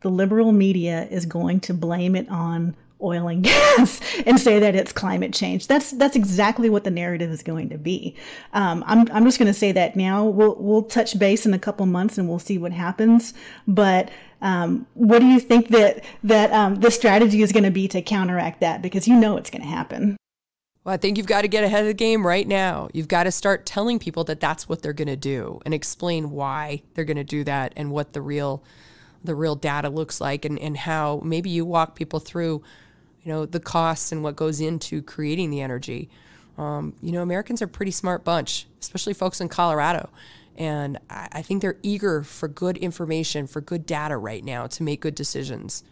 the 0.00 0.10
liberal 0.10 0.52
media 0.52 1.06
is 1.10 1.26
going 1.26 1.60
to 1.60 1.74
blame 1.74 2.14
it 2.14 2.28
on 2.28 2.76
oil 3.04 3.28
and 3.28 3.42
gas 3.44 4.00
and 4.26 4.40
say 4.40 4.58
that 4.58 4.74
it's 4.74 4.92
climate 4.92 5.32
change. 5.32 5.66
That's 5.66 5.90
that's 5.92 6.16
exactly 6.16 6.70
what 6.70 6.84
the 6.84 6.90
narrative 6.90 7.30
is 7.30 7.42
going 7.42 7.68
to 7.70 7.78
be. 7.78 8.16
Um, 8.52 8.82
I'm 8.86 9.08
I'm 9.12 9.24
just 9.24 9.38
going 9.38 9.52
to 9.52 9.58
say 9.58 9.72
that 9.72 9.96
now. 9.96 10.24
We'll 10.24 10.56
we'll 10.56 10.82
touch 10.82 11.18
base 11.18 11.46
in 11.46 11.54
a 11.54 11.58
couple 11.58 11.86
months 11.86 12.18
and 12.18 12.28
we'll 12.28 12.38
see 12.38 12.58
what 12.58 12.72
happens. 12.72 13.34
But 13.68 14.10
um, 14.40 14.86
what 14.94 15.20
do 15.20 15.26
you 15.26 15.40
think 15.40 15.68
that 15.68 16.04
that 16.22 16.52
um, 16.52 16.76
the 16.76 16.90
strategy 16.90 17.42
is 17.42 17.52
going 17.52 17.64
to 17.64 17.70
be 17.70 17.88
to 17.88 18.02
counteract 18.02 18.60
that? 18.60 18.82
Because 18.82 19.06
you 19.06 19.14
know 19.14 19.36
it's 19.36 19.50
going 19.50 19.62
to 19.62 19.68
happen. 19.68 20.16
Well, 20.84 20.92
I 20.92 20.98
think 20.98 21.16
you've 21.16 21.26
got 21.26 21.42
to 21.42 21.48
get 21.48 21.64
ahead 21.64 21.80
of 21.80 21.86
the 21.86 21.94
game 21.94 22.26
right 22.26 22.46
now. 22.46 22.88
You've 22.92 23.08
got 23.08 23.24
to 23.24 23.32
start 23.32 23.64
telling 23.64 23.98
people 23.98 24.22
that 24.24 24.38
that's 24.38 24.68
what 24.68 24.82
they're 24.82 24.92
going 24.92 25.08
to 25.08 25.16
do 25.16 25.60
and 25.64 25.72
explain 25.72 26.30
why 26.30 26.82
they're 26.92 27.06
going 27.06 27.16
to 27.16 27.24
do 27.24 27.42
that 27.44 27.72
and 27.74 27.90
what 27.90 28.12
the 28.12 28.20
real 28.20 28.62
the 29.24 29.34
real 29.34 29.56
data 29.56 29.88
looks 29.88 30.20
like 30.20 30.44
and, 30.44 30.58
and 30.58 30.76
how 30.76 31.22
maybe 31.24 31.48
you 31.48 31.64
walk 31.64 31.94
people 31.94 32.20
through, 32.20 32.62
you 33.24 33.32
know, 33.32 33.46
the 33.46 33.60
costs 33.60 34.12
and 34.12 34.22
what 34.22 34.36
goes 34.36 34.60
into 34.60 35.02
creating 35.02 35.50
the 35.50 35.60
energy. 35.60 36.08
Um, 36.58 36.94
you 37.02 37.10
know, 37.10 37.22
Americans 37.22 37.62
are 37.62 37.64
a 37.64 37.68
pretty 37.68 37.90
smart 37.90 38.22
bunch, 38.22 38.66
especially 38.80 39.14
folks 39.14 39.40
in 39.40 39.48
Colorado. 39.48 40.10
And 40.56 40.98
I, 41.10 41.28
I 41.32 41.42
think 41.42 41.62
they're 41.62 41.78
eager 41.82 42.22
for 42.22 42.46
good 42.48 42.76
information, 42.76 43.46
for 43.46 43.60
good 43.60 43.86
data 43.86 44.16
right 44.16 44.44
now 44.44 44.66
to 44.68 44.82
make 44.82 45.00
good 45.00 45.14
decisions. 45.14 45.82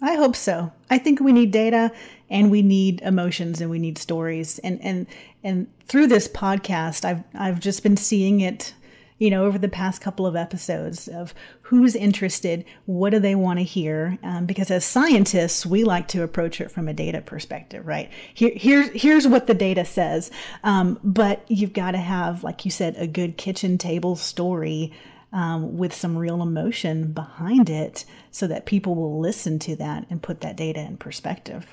I 0.00 0.14
hope 0.14 0.36
so. 0.36 0.72
I 0.90 0.98
think 0.98 1.20
we 1.20 1.32
need 1.32 1.50
data 1.50 1.92
and 2.30 2.50
we 2.50 2.62
need 2.62 3.00
emotions 3.02 3.60
and 3.60 3.70
we 3.70 3.78
need 3.78 3.98
stories. 3.98 4.58
And 4.60 4.80
and 4.82 5.06
and 5.42 5.66
through 5.86 6.08
this 6.08 6.28
podcast, 6.28 7.04
I've 7.04 7.22
I've 7.34 7.60
just 7.60 7.82
been 7.82 7.96
seeing 7.96 8.40
it 8.40 8.74
you 9.18 9.30
know, 9.30 9.44
over 9.44 9.58
the 9.58 9.68
past 9.68 10.00
couple 10.00 10.26
of 10.26 10.34
episodes 10.34 11.06
of 11.08 11.34
who's 11.62 11.94
interested, 11.94 12.64
what 12.86 13.10
do 13.10 13.20
they 13.20 13.34
want 13.34 13.58
to 13.60 13.64
hear? 13.64 14.18
Um, 14.22 14.44
because 14.44 14.70
as 14.70 14.84
scientists, 14.84 15.64
we 15.64 15.84
like 15.84 16.08
to 16.08 16.22
approach 16.22 16.60
it 16.60 16.70
from 16.70 16.88
a 16.88 16.92
data 16.92 17.20
perspective, 17.20 17.86
right? 17.86 18.10
Here, 18.34 18.52
here's 18.54 18.90
here's 18.90 19.28
what 19.28 19.46
the 19.46 19.54
data 19.54 19.84
says, 19.84 20.30
um, 20.64 20.98
but 21.04 21.44
you've 21.48 21.72
got 21.72 21.92
to 21.92 21.98
have, 21.98 22.42
like 22.42 22.64
you 22.64 22.70
said, 22.70 22.96
a 22.96 23.06
good 23.06 23.36
kitchen 23.36 23.78
table 23.78 24.16
story. 24.16 24.92
Um, 25.32 25.76
with 25.76 25.92
some 25.92 26.16
real 26.16 26.42
emotion 26.42 27.12
behind 27.12 27.68
it 27.68 28.04
so 28.30 28.46
that 28.46 28.66
people 28.66 28.94
will 28.94 29.18
listen 29.18 29.58
to 29.58 29.74
that 29.74 30.06
and 30.08 30.22
put 30.22 30.42
that 30.42 30.54
data 30.54 30.78
in 30.78 30.96
perspective. 30.96 31.66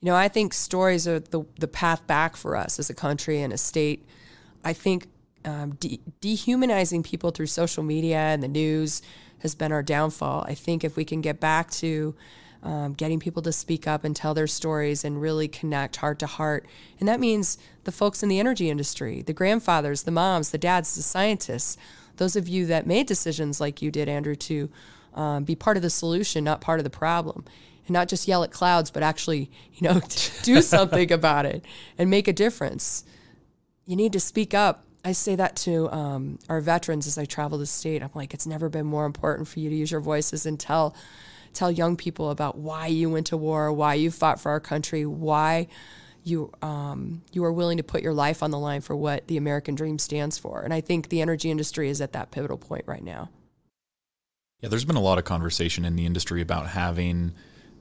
You 0.00 0.10
know, 0.10 0.14
I 0.14 0.28
think 0.28 0.54
stories 0.54 1.08
are 1.08 1.18
the, 1.18 1.44
the 1.58 1.66
path 1.66 2.06
back 2.06 2.36
for 2.36 2.54
us 2.54 2.78
as 2.78 2.88
a 2.88 2.94
country 2.94 3.42
and 3.42 3.52
a 3.52 3.58
state. 3.58 4.06
I 4.64 4.72
think 4.72 5.08
um, 5.44 5.74
de- 5.74 6.00
dehumanizing 6.20 7.02
people 7.02 7.30
through 7.30 7.46
social 7.46 7.82
media 7.82 8.18
and 8.18 8.42
the 8.42 8.48
news 8.48 9.02
has 9.38 9.54
been 9.54 9.72
our 9.72 9.82
downfall. 9.82 10.44
I 10.48 10.54
think 10.54 10.84
if 10.84 10.96
we 10.96 11.04
can 11.04 11.20
get 11.20 11.38
back 11.38 11.70
to 11.72 12.14
um, 12.62 12.94
getting 12.94 13.20
people 13.20 13.42
to 13.42 13.52
speak 13.52 13.86
up 13.86 14.04
and 14.04 14.16
tell 14.16 14.32
their 14.32 14.46
stories 14.46 15.04
and 15.04 15.20
really 15.20 15.48
connect 15.48 15.96
heart 15.96 16.18
to 16.20 16.26
heart, 16.26 16.66
and 16.98 17.08
that 17.08 17.20
means 17.20 17.58
the 17.84 17.92
folks 17.92 18.22
in 18.22 18.30
the 18.30 18.40
energy 18.40 18.70
industry, 18.70 19.20
the 19.20 19.34
grandfathers, 19.34 20.04
the 20.04 20.10
moms, 20.10 20.50
the 20.50 20.58
dads, 20.58 20.94
the 20.94 21.02
scientists, 21.02 21.76
those 22.16 22.36
of 22.36 22.48
you 22.48 22.64
that 22.66 22.86
made 22.86 23.06
decisions 23.06 23.60
like 23.60 23.82
you 23.82 23.90
did, 23.90 24.08
Andrew, 24.08 24.34
to 24.36 24.70
um, 25.14 25.44
be 25.44 25.54
part 25.54 25.76
of 25.76 25.82
the 25.82 25.90
solution, 25.90 26.42
not 26.42 26.60
part 26.60 26.80
of 26.80 26.84
the 26.84 26.90
problem. 26.90 27.44
And 27.86 27.92
not 27.92 28.08
just 28.08 28.26
yell 28.26 28.42
at 28.42 28.50
clouds, 28.50 28.90
but 28.90 29.02
actually, 29.02 29.50
you 29.74 29.86
know, 29.86 30.00
do 30.42 30.62
something 30.62 31.12
about 31.12 31.44
it 31.44 31.62
and 31.98 32.08
make 32.08 32.26
a 32.26 32.32
difference. 32.32 33.04
You 33.84 33.94
need 33.94 34.14
to 34.14 34.20
speak 34.20 34.54
up 34.54 34.86
I 35.04 35.12
say 35.12 35.36
that 35.36 35.56
to 35.56 35.92
um, 35.92 36.38
our 36.48 36.60
veterans 36.60 37.06
as 37.06 37.18
I 37.18 37.26
travel 37.26 37.58
the 37.58 37.66
state. 37.66 38.02
I'm 38.02 38.10
like, 38.14 38.32
it's 38.32 38.46
never 38.46 38.70
been 38.70 38.86
more 38.86 39.04
important 39.04 39.46
for 39.46 39.60
you 39.60 39.68
to 39.68 39.76
use 39.76 39.90
your 39.90 40.00
voices 40.00 40.46
and 40.46 40.58
tell 40.58 40.96
tell 41.52 41.70
young 41.70 41.96
people 41.96 42.30
about 42.30 42.58
why 42.58 42.88
you 42.88 43.08
went 43.08 43.28
to 43.28 43.36
war, 43.36 43.72
why 43.72 43.94
you 43.94 44.10
fought 44.10 44.40
for 44.40 44.50
our 44.50 44.60
country, 44.60 45.06
why 45.06 45.68
you 46.24 46.50
um, 46.62 47.22
you 47.32 47.44
are 47.44 47.52
willing 47.52 47.76
to 47.76 47.82
put 47.82 48.02
your 48.02 48.14
life 48.14 48.42
on 48.42 48.50
the 48.50 48.58
line 48.58 48.80
for 48.80 48.96
what 48.96 49.28
the 49.28 49.36
American 49.36 49.74
dream 49.74 49.98
stands 49.98 50.38
for. 50.38 50.62
And 50.62 50.72
I 50.72 50.80
think 50.80 51.10
the 51.10 51.20
energy 51.20 51.50
industry 51.50 51.90
is 51.90 52.00
at 52.00 52.12
that 52.12 52.30
pivotal 52.30 52.56
point 52.56 52.84
right 52.86 53.04
now. 53.04 53.28
Yeah, 54.60 54.70
there's 54.70 54.86
been 54.86 54.96
a 54.96 55.00
lot 55.00 55.18
of 55.18 55.24
conversation 55.24 55.84
in 55.84 55.96
the 55.96 56.06
industry 56.06 56.40
about 56.40 56.68
having 56.68 57.34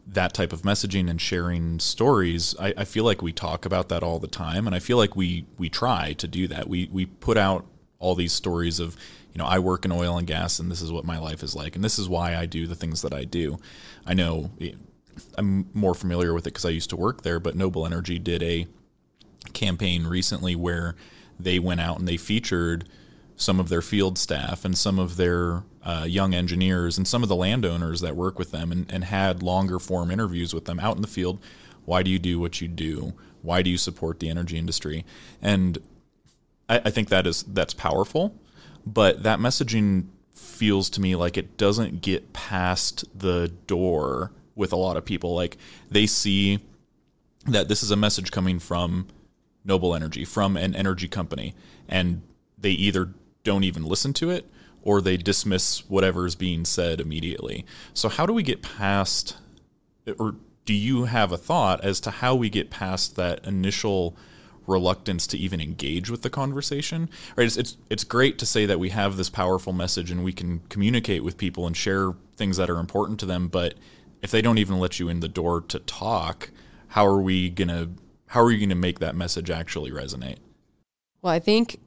that 0.06 0.34
type 0.34 0.52
of 0.52 0.64
messaging 0.64 1.10
and 1.10 1.20
sharing 1.20 1.80
stories, 1.80 2.56
I, 2.60 2.74
I, 2.78 2.86
feel 2.86 3.06
like 3.06 3.22
we 3.22 3.32
talk 3.32 3.66
about 3.66 3.90
that 3.90 4.04
all 4.04 4.20
the 4.20 4.28
time, 4.28 4.68
and 4.68 4.76
I 4.76 4.80
feel 4.80 4.98
like 4.98 5.16
we 5.16 5.46
we 5.58 5.70
try 5.70 6.14
to 6.14 6.28
do 6.28 6.48
that. 6.48 6.68
We 6.68 6.90
we 6.92 7.06
put 7.06 7.38
out 7.38 7.66
all 8.00 8.16
these 8.16 8.34
stories 8.34 8.80
of, 8.80 8.98
you 9.34 9.40
know, 9.40 9.46
I 9.46 9.60
work 9.60 9.86
in 9.86 9.92
oil 9.92 10.18
and 10.18 10.28
gas, 10.28 10.60
and 10.60 10.70
this 10.70 10.82
is 10.82 10.92
what 10.92 11.06
my 11.06 11.18
life 11.18 11.42
is 11.42 11.56
like, 11.56 11.76
and 11.76 11.84
this 11.84 11.98
is 11.98 12.10
why 12.10 12.36
I 12.36 12.46
do 12.46 12.68
the 12.68 12.76
things 12.76 13.02
that 13.02 13.14
I 13.14 13.24
do. 13.24 13.60
I 14.06 14.14
know 14.14 14.52
eh, 14.60 14.74
I'm 15.38 15.70
more 15.74 15.94
familiar 15.96 16.34
with 16.34 16.46
it 16.46 16.52
because 16.52 16.66
I 16.66 16.70
used 16.70 16.90
to 16.90 16.98
work 16.98 17.22
there, 17.22 17.40
but 17.40 17.56
Noble 17.56 17.86
Energy 17.86 18.20
did 18.20 18.44
a 18.44 18.68
campaign 19.54 20.06
recently 20.06 20.56
where 20.56 20.96
they 21.40 21.60
went 21.60 21.82
out 21.82 22.00
and 22.00 22.08
they 22.08 22.18
featured 22.18 22.88
some 23.36 23.60
of 23.60 23.70
their 23.70 23.82
field 23.82 24.18
staff 24.18 24.64
and 24.66 24.78
some 24.78 25.00
of 25.00 25.18
their 25.18 25.64
uh, 25.84 26.06
young 26.08 26.34
engineers 26.34 26.98
and 26.98 27.08
some 27.08 27.24
of 27.24 27.30
the 27.30 27.36
landowners 27.36 28.02
that 28.02 28.16
work 28.16 28.40
with 28.40 28.52
them 28.52 28.72
and, 28.72 28.92
and 28.92 29.04
had 29.06 29.44
longer 29.44 29.80
form 29.80 30.10
interviews 30.10 30.54
with 30.54 30.66
them 30.66 30.80
out 30.80 30.96
in 30.96 31.02
the 31.02 31.08
field. 31.08 31.40
Why 31.86 32.04
do 32.04 32.10
you 32.10 32.20
do 32.20 32.40
what 32.40 32.62
you 32.62 32.68
do? 32.68 33.14
Why 33.42 33.62
do 33.62 33.70
you 33.70 33.78
support 33.78 34.20
the 34.20 34.30
energy 34.30 34.58
industry? 34.58 35.06
And 35.42 35.78
I, 36.70 36.82
I 36.86 36.90
think 36.90 37.10
that 37.10 37.28
is 37.28 37.44
that's 37.44 37.74
powerful, 37.74 38.34
but 38.86 39.24
that 39.24 39.40
messaging 39.40 40.06
feels 40.34 40.90
to 40.92 41.02
me 41.02 41.16
like 41.16 41.38
it 41.38 41.58
doesn't 41.58 42.02
get 42.02 42.32
past 42.32 43.04
the 43.18 43.52
door 43.68 44.32
with 44.56 44.72
a 44.72 44.78
lot 44.78 44.96
of 44.96 45.04
people. 45.04 45.36
Like 45.36 45.58
they 45.92 46.06
see 46.06 46.60
that 47.46 47.68
this 47.68 47.84
is 47.84 47.92
a 47.92 47.98
message 47.98 48.32
coming 48.32 48.60
from 48.60 49.08
Noble 49.66 49.94
Energy, 49.94 50.24
from 50.24 50.56
an 50.56 50.76
energy 50.76 51.10
company, 51.10 51.54
and 51.90 52.22
they 52.58 52.72
either 52.72 53.10
don't 53.44 53.66
even 53.66 53.84
listen 53.84 54.14
to 54.14 54.30
it 54.30 54.46
or 54.84 55.02
they 55.02 55.18
dismiss 55.18 55.90
whatever 55.90 56.28
is 56.28 56.36
being 56.36 56.66
said 56.66 57.02
immediately. 57.02 57.66
So, 57.94 58.10
how 58.10 58.26
do 58.26 58.34
we 58.34 58.44
get 58.44 58.62
past, 58.62 59.38
or 60.20 60.36
do 60.66 60.74
you 60.74 61.06
have 61.06 61.32
a 61.32 61.38
thought 61.38 61.84
as 61.84 62.00
to 62.02 62.12
how 62.12 62.36
we 62.36 62.50
get 62.50 62.70
past 62.70 63.16
that 63.16 63.46
initial 63.46 64.16
reluctance 64.68 65.28
to 65.28 65.38
even 65.38 65.60
engage 65.60 66.10
with 66.10 66.22
the 66.22 66.30
conversation? 66.30 67.10
Right? 67.36 67.46
It's, 67.46 67.58
it's, 67.58 67.78
it's 67.90 68.04
great 68.04 68.38
to 68.40 68.46
say 68.46 68.66
that 68.66 68.80
we 68.80 68.90
have 68.90 69.18
this 69.18 69.30
powerful 69.30 69.74
message 69.74 70.12
and 70.12 70.24
we 70.24 70.34
can 70.34 70.60
communicate 70.70 71.24
with 71.24 71.38
people 71.38 71.66
and 71.66 71.76
share 71.76 72.12
things 72.36 72.58
that 72.58 72.70
are 72.70 72.80
important 72.80 73.20
to 73.22 73.26
them, 73.26 73.48
but 73.48 73.76
if 74.22 74.32
they 74.32 74.42
don't 74.42 74.58
even 74.58 74.80
let 74.80 75.00
you 75.00 75.10
in 75.10 75.20
the 75.20 75.28
door 75.28 75.62
to 75.62 75.80
talk, 75.80 76.50
how 76.90 77.06
are 77.06 77.22
we 77.22 77.50
gonna 77.50 77.90
how 78.28 78.42
are 78.42 78.52
you 78.52 78.66
gonna 78.66 78.76
make 78.76 79.00
that 79.00 79.16
message 79.16 79.50
actually 79.50 79.92
resonate? 79.92 80.38
Well, 81.22 81.34
I 81.34 81.40
think 81.40 81.80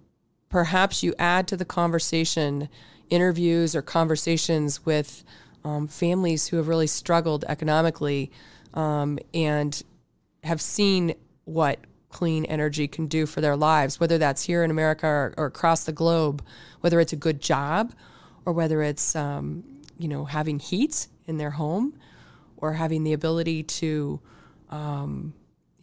perhaps 0.56 1.02
you 1.02 1.14
add 1.18 1.46
to 1.46 1.54
the 1.54 1.66
conversation 1.66 2.66
interviews 3.10 3.76
or 3.76 3.82
conversations 3.82 4.86
with 4.86 5.22
um, 5.64 5.86
families 5.86 6.46
who 6.46 6.56
have 6.56 6.66
really 6.66 6.86
struggled 6.86 7.44
economically 7.46 8.30
um, 8.72 9.18
and 9.34 9.82
have 10.44 10.58
seen 10.62 11.14
what 11.44 11.78
clean 12.08 12.46
energy 12.46 12.88
can 12.88 13.06
do 13.06 13.26
for 13.26 13.42
their 13.42 13.54
lives, 13.54 14.00
whether 14.00 14.16
that's 14.16 14.44
here 14.44 14.64
in 14.64 14.70
America 14.70 15.06
or, 15.06 15.34
or 15.36 15.44
across 15.44 15.84
the 15.84 15.92
globe, 15.92 16.42
whether 16.80 17.00
it's 17.00 17.12
a 17.12 17.16
good 17.16 17.38
job 17.42 17.92
or 18.46 18.54
whether 18.54 18.80
it's 18.80 19.14
um, 19.14 19.62
you 19.98 20.08
know 20.08 20.24
having 20.24 20.58
heat 20.58 21.06
in 21.26 21.36
their 21.36 21.50
home 21.50 21.92
or 22.56 22.72
having 22.72 23.04
the 23.04 23.12
ability 23.12 23.62
to 23.62 24.18
um, 24.70 25.34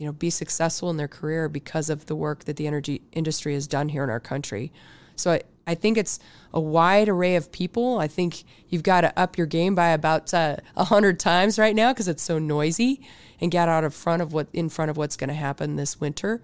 you 0.03 0.09
know, 0.09 0.11
be 0.11 0.29
successful 0.29 0.89
in 0.89 0.97
their 0.97 1.07
career 1.07 1.47
because 1.47 1.89
of 1.89 2.07
the 2.07 2.15
work 2.15 2.43
that 2.43 2.57
the 2.57 2.67
energy 2.67 3.01
industry 3.13 3.53
has 3.53 3.67
done 3.67 3.87
here 3.87 4.03
in 4.03 4.09
our 4.09 4.19
country. 4.19 4.69
So 5.15 5.31
I, 5.31 5.43
I 5.65 5.75
think 5.75 5.97
it's 5.97 6.19
a 6.53 6.59
wide 6.59 7.07
array 7.07 7.37
of 7.37 7.53
people. 7.53 7.99
I 7.99 8.09
think 8.09 8.43
you've 8.67 8.83
got 8.83 9.01
to 9.01 9.17
up 9.17 9.37
your 9.37 9.47
game 9.47 9.75
by 9.75 9.91
about 9.91 10.33
uh, 10.33 10.57
a 10.75 10.81
uh, 10.81 10.83
hundred 10.83 11.21
times 11.21 11.57
right 11.57 11.73
now 11.73 11.93
because 11.93 12.09
it's 12.09 12.21
so 12.21 12.37
noisy, 12.37 12.99
and 13.39 13.49
get 13.49 13.69
out 13.69 13.85
of 13.85 13.93
front 13.93 14.21
of 14.21 14.33
what 14.33 14.47
in 14.51 14.67
front 14.67 14.91
of 14.91 14.97
what's 14.97 15.15
going 15.15 15.29
to 15.29 15.33
happen 15.33 15.77
this 15.77 16.01
winter, 16.01 16.41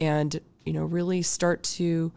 and 0.00 0.40
you 0.64 0.72
know 0.72 0.84
really 0.84 1.22
start 1.22 1.64
to 1.64 2.12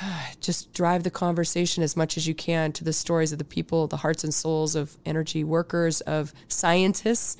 just 0.40 0.72
drive 0.72 1.02
the 1.02 1.10
conversation 1.10 1.82
as 1.82 1.98
much 1.98 2.16
as 2.16 2.26
you 2.26 2.34
can 2.34 2.72
to 2.72 2.82
the 2.82 2.94
stories 2.94 3.30
of 3.30 3.38
the 3.38 3.44
people, 3.44 3.88
the 3.88 3.98
hearts 3.98 4.24
and 4.24 4.32
souls 4.32 4.74
of 4.74 4.96
energy 5.04 5.44
workers, 5.44 6.00
of 6.00 6.32
scientists 6.48 7.36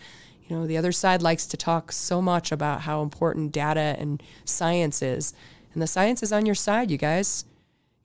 you 0.49 0.57
know, 0.57 0.67
the 0.67 0.77
other 0.77 0.93
side 0.93 1.23
likes 1.23 1.47
to 1.47 1.57
talk 1.57 1.93
so 1.93 2.23
much 2.23 2.53
about 2.53 2.83
how 2.83 3.03
important 3.03 3.53
data 3.53 3.97
and 3.99 4.23
science 4.45 5.03
is. 5.03 5.35
And 5.73 5.83
the 5.83 5.87
science 5.87 6.23
is 6.23 6.33
on 6.33 6.47
your 6.47 6.55
side, 6.55 6.91
you 6.91 6.99
guys. 6.99 7.45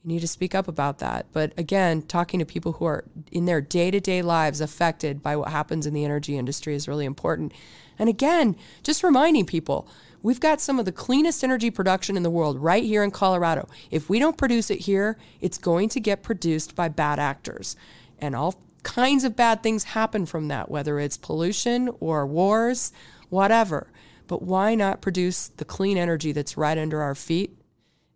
You 0.04 0.10
need 0.10 0.22
to 0.22 0.28
speak 0.28 0.56
up 0.56 0.68
about 0.68 0.98
that. 1.00 1.28
But 1.32 1.54
again, 1.58 2.02
talking 2.02 2.40
to 2.40 2.46
people 2.46 2.74
who 2.74 2.86
are 2.86 3.06
in 3.32 3.46
their 3.46 3.62
day 3.62 3.92
to 3.92 4.00
day 4.00 4.24
lives 4.24 4.60
affected 4.60 5.22
by 5.22 5.36
what 5.36 5.50
happens 5.52 5.86
in 5.86 5.94
the 5.94 6.04
energy 6.04 6.38
industry 6.38 6.74
is 6.74 6.88
really 6.88 7.06
important. 7.06 7.54
And 8.00 8.10
again, 8.10 8.56
just 8.82 9.04
reminding 9.04 9.46
people 9.46 9.88
we've 10.24 10.40
got 10.40 10.62
some 10.62 10.80
of 10.80 10.86
the 10.86 10.92
cleanest 10.92 11.44
energy 11.44 11.72
production 11.72 12.18
in 12.18 12.24
the 12.24 12.30
world 12.30 12.60
right 12.60 12.84
here 12.84 13.04
in 13.04 13.12
Colorado. 13.12 13.68
If 13.90 14.10
we 14.10 14.20
don't 14.20 14.38
produce 14.38 14.70
it 14.70 14.82
here, 14.82 15.18
it's 15.40 15.58
going 15.58 15.90
to 15.90 16.00
get 16.00 16.24
produced 16.24 16.76
by 16.76 16.90
bad 16.90 17.20
actors. 17.20 17.76
And 18.20 18.36
all 18.36 18.60
kinds 18.84 19.24
of 19.24 19.36
bad 19.36 19.64
things 19.64 19.84
happen 19.86 20.26
from 20.26 20.48
that, 20.48 20.70
whether 20.70 21.00
it's 21.00 21.18
pollution 21.18 21.90
or 22.00 22.26
wars, 22.26 22.92
whatever. 23.30 23.88
But 24.28 24.42
why 24.42 24.76
not 24.76 25.02
produce 25.02 25.48
the 25.48 25.66
clean 25.66 25.98
energy 25.98 26.32
that's 26.32 26.58
right 26.58 26.78
under 26.78 27.02
our 27.02 27.16
feet 27.16 27.58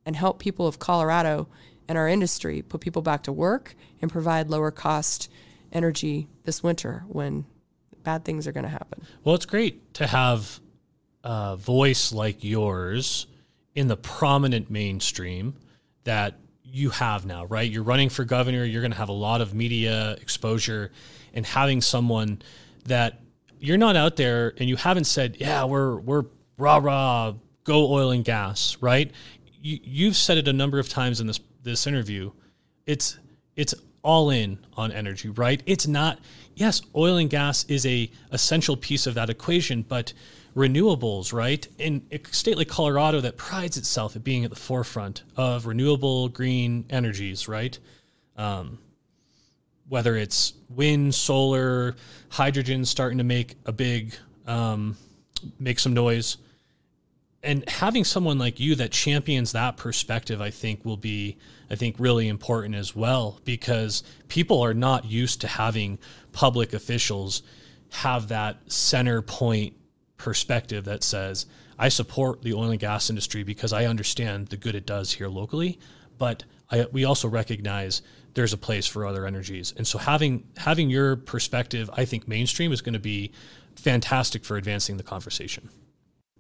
and 0.06 0.16
help 0.16 0.40
people 0.40 0.68
of 0.68 0.80
Colorado 0.80 1.48
and 1.88 1.98
our 1.98 2.08
industry 2.08 2.62
put 2.62 2.82
people 2.82 3.02
back 3.02 3.24
to 3.24 3.32
work 3.32 3.76
and 4.02 4.12
provide 4.12 4.50
lower 4.50 4.72
cost 4.72 5.30
energy 5.72 6.28
this 6.44 6.64
winter 6.64 7.04
when 7.08 7.46
bad 8.04 8.24
things 8.24 8.48
are 8.48 8.52
going 8.52 8.64
to 8.64 8.70
happen? 8.70 9.06
Well, 9.24 9.36
it's 9.36 9.46
great 9.46 9.94
to 9.96 10.08
have 10.08 10.60
a 11.24 11.58
voice 11.58 12.14
like 12.14 12.44
yours 12.44 13.28
in 13.74 13.88
the 13.88 13.98
prominent 13.98 14.70
mainstream 14.70 15.56
that 16.06 16.40
you 16.66 16.90
have 16.90 17.26
now, 17.26 17.46
right? 17.46 17.70
You're 17.70 17.84
running 17.84 18.10
for 18.10 18.24
governor, 18.26 18.64
you're 18.64 18.82
going 18.82 18.92
to 18.92 18.98
have 18.98 19.10
a 19.10 19.14
lot 19.14 19.42
of 19.42 19.54
media 19.54 20.14
exposure, 20.22 20.92
and 21.34 21.46
having 21.46 21.82
someone 21.82 22.42
that 22.86 23.20
you're 23.60 23.78
not 23.78 23.96
out 23.96 24.16
there 24.16 24.54
and 24.58 24.68
you 24.70 24.76
haven't 24.76 25.06
said, 25.06 25.38
yeah, 25.40 25.64
we're 25.64 25.98
we're 25.98 26.26
rah 26.58 26.78
rah, 26.78 27.34
go 27.64 27.92
oil 27.92 28.12
and 28.12 28.26
gas, 28.26 28.78
right? 28.82 29.12
You, 29.62 29.80
you've 29.84 30.16
said 30.16 30.38
it 30.38 30.48
a 30.48 30.54
number 30.54 30.80
of 30.80 30.90
times 30.90 31.22
in 31.22 31.28
this 31.28 31.40
this 31.64 31.88
interview. 31.88 32.32
It's 32.86 33.18
it's 33.56 33.74
all 34.02 34.30
in 34.30 34.60
on 34.78 34.92
energy, 34.92 35.30
right? 35.30 35.62
It's 35.66 35.88
not. 35.88 36.20
Yes, 36.56 36.82
oil 36.96 37.18
and 37.18 37.30
gas 37.30 37.66
is 37.66 37.86
a 37.86 38.10
essential 38.32 38.78
piece 38.78 39.08
of 39.08 39.16
that 39.16 39.30
equation, 39.30 39.82
but 39.82 40.14
renewables, 40.56 41.34
right? 41.34 41.68
In 41.78 42.04
a 42.12 42.20
state 42.32 42.58
like 42.58 42.70
Colorado 42.70 43.20
that 43.22 43.38
prides 43.38 43.78
itself 43.78 44.16
at 44.16 44.24
being 44.24 44.46
at 44.46 44.50
the 44.50 44.56
forefront 44.56 45.24
of 45.36 45.66
renewable 45.66 46.30
green 46.30 46.86
energies, 46.90 47.48
right? 47.48 47.78
Um, 48.38 48.80
whether 49.90 50.16
it's 50.16 50.54
wind, 50.70 51.14
solar, 51.14 51.96
hydrogen 52.30 52.86
starting 52.86 53.18
to 53.18 53.24
make 53.24 53.56
a 53.66 53.72
big, 53.72 54.16
um, 54.48 54.98
make 55.60 55.78
some 55.78 55.94
noise. 55.94 56.38
And 57.44 57.68
having 57.70 58.04
someone 58.04 58.40
like 58.40 58.60
you 58.60 58.74
that 58.76 58.92
champions 58.92 59.52
that 59.52 59.78
perspective, 59.78 60.42
I 60.42 60.50
think, 60.50 60.84
will 60.84 60.98
be, 60.98 61.38
I 61.70 61.76
think, 61.76 61.98
really 62.00 62.28
important 62.28 62.74
as 62.74 62.96
well, 62.96 63.40
because 63.44 64.04
people 64.30 64.62
are 64.62 64.74
not 64.74 65.06
used 65.06 65.42
to 65.42 65.48
having 65.48 66.00
public 66.32 66.74
officials 66.74 67.44
have 67.92 68.30
that 68.30 68.72
center 68.72 69.22
point 69.22 69.76
perspective 70.18 70.86
that 70.86 71.04
says, 71.04 71.46
I 71.78 71.90
support 71.90 72.42
the 72.42 72.54
oil 72.54 72.72
and 72.72 72.80
gas 72.80 73.10
industry 73.10 73.44
because 73.44 73.74
I 73.74 73.86
understand 73.86 74.48
the 74.48 74.58
good 74.58 74.76
it 74.76 74.86
does 74.86 75.14
here 75.14 75.28
locally, 75.28 75.80
but 76.18 76.44
I, 76.72 76.86
we 76.92 77.04
also 77.06 77.28
recognize 77.28 78.02
there's 78.34 78.54
a 78.54 78.58
place 78.58 78.88
for 78.88 79.06
other 79.06 79.26
energies. 79.26 79.74
And 79.76 79.86
so 79.88 79.98
having 79.98 80.48
having 80.58 80.90
your 80.90 81.16
perspective, 81.16 81.90
I 81.94 82.06
think 82.06 82.28
mainstream 82.28 82.72
is 82.72 82.82
going 82.82 82.94
to 82.94 83.00
be 83.00 83.32
fantastic 83.76 84.46
for 84.46 84.58
advancing 84.58 84.98
the 84.98 85.04
conversation. 85.04 85.70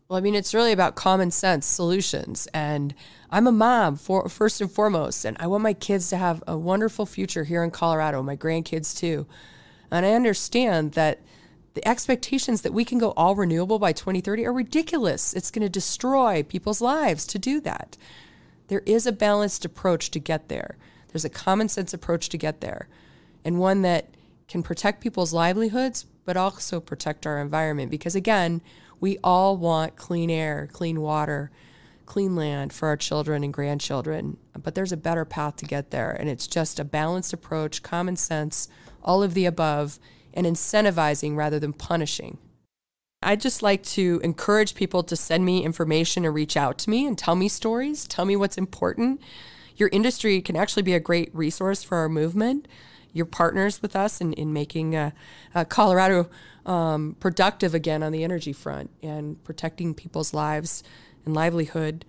Well, 0.08 0.18
I 0.18 0.22
mean, 0.22 0.36
it's 0.36 0.54
really 0.54 0.72
about 0.72 0.96
common 0.96 1.32
sense 1.32 1.66
solutions. 1.66 2.48
And 2.54 2.94
I'm 3.32 3.48
a 3.48 3.52
mom, 3.52 3.96
for, 3.96 4.30
first 4.30 4.62
and 4.62 4.72
foremost, 4.72 5.26
and 5.26 5.36
I 5.40 5.48
want 5.48 5.64
my 5.64 5.74
kids 5.74 6.10
to 6.12 6.18
have 6.18 6.44
a 6.46 6.56
wonderful 6.56 7.08
future 7.08 7.44
here 7.44 7.64
in 7.64 7.72
Colorado, 7.72 8.22
my 8.22 8.36
grandkids 8.36 8.96
too. 8.96 9.26
And 9.90 10.06
I 10.06 10.12
understand 10.12 10.92
that 10.92 11.22
the 11.76 11.88
expectations 11.88 12.62
that 12.62 12.74
we 12.74 12.86
can 12.86 12.98
go 12.98 13.12
all 13.12 13.36
renewable 13.36 13.80
by 13.80 13.92
2030 13.92 14.46
are 14.46 14.54
ridiculous. 14.54 15.34
It's 15.34 15.52
going 15.52 15.62
to 15.62 15.70
destroy 15.70 16.42
people's 16.42 16.82
lives 16.82 17.28
to 17.28 17.38
do 17.38 17.60
that. 17.62 17.98
There 18.70 18.82
is 18.86 19.06
a 19.06 19.12
balanced 19.12 19.66
approach 19.66 20.10
to 20.12 20.20
get 20.20 20.48
there. 20.48 20.78
There's 21.10 21.26
a 21.26 21.30
common 21.30 21.70
sense 21.70 21.94
approach 21.94 22.30
to 22.30 22.38
get 22.38 22.62
there, 22.62 22.88
and 23.44 23.60
one 23.60 23.82
that 23.84 24.08
can 24.48 24.64
protect 24.64 25.02
people's 25.02 25.34
livelihoods, 25.34 26.06
but 26.24 26.38
also 26.38 26.80
protect 26.80 27.28
our 27.28 27.40
environment. 27.40 27.92
Because 27.92 28.16
again, 28.16 28.62
we 29.00 29.18
all 29.24 29.58
want 29.58 29.98
clean 29.98 30.30
air, 30.30 30.70
clean 30.72 31.02
water, 31.02 31.52
clean 32.06 32.36
land 32.36 32.72
for 32.72 32.88
our 32.88 32.98
children 32.98 33.44
and 33.44 33.54
grandchildren. 33.54 34.38
But 34.58 34.76
there's 34.76 34.92
a 34.94 34.98
better 34.98 35.26
path 35.26 35.58
to 35.58 35.66
get 35.66 35.92
there, 35.92 36.12
and 36.12 36.30
it's 36.30 36.48
just 36.48 36.80
a 36.80 36.86
balanced 36.86 37.34
approach, 37.34 37.84
common 37.84 38.16
sense, 38.16 38.70
all 39.04 39.22
of 39.22 39.34
the 39.34 39.46
above 39.46 40.00
and 40.36 40.46
incentivizing 40.46 41.36
rather 41.36 41.60
than 41.60 41.74
punishing. 41.74 42.38
I'd 43.24 43.42
just 43.42 43.64
like 43.64 43.82
to 43.84 44.22
encourage 44.24 44.76
people 44.76 45.02
to 45.04 45.16
send 45.16 45.46
me 45.46 45.64
information 45.64 46.26
and 46.26 46.34
reach 46.34 46.56
out 46.56 46.78
to 46.80 46.90
me 46.90 47.08
and 47.08 47.18
tell 47.18 47.36
me 47.36 47.48
stories, 47.48 48.06
tell 48.06 48.26
me 48.26 48.36
what's 48.36 48.58
important. 48.58 49.22
Your 49.78 49.90
industry 49.92 50.42
can 50.42 50.56
actually 50.56 50.84
be 50.84 50.94
a 50.94 51.00
great 51.00 51.34
resource 51.34 51.82
for 51.82 51.98
our 51.98 52.10
movement. 52.10 52.68
You're 53.14 53.26
partners 53.26 53.82
with 53.82 53.96
us 53.96 54.22
in, 54.22 54.34
in 54.34 54.54
making 54.54 54.96
uh, 54.96 55.12
uh, 55.56 55.66
Colorado 55.66 56.30
um, 56.66 57.16
productive 57.20 57.74
again 57.74 58.04
on 58.04 58.12
the 58.12 58.24
energy 58.24 58.54
front 58.54 58.90
and 59.02 59.44
protecting 59.44 59.94
people's 59.94 60.34
lives 60.34 60.84
and 61.26 61.34
livelihood. 61.34 62.06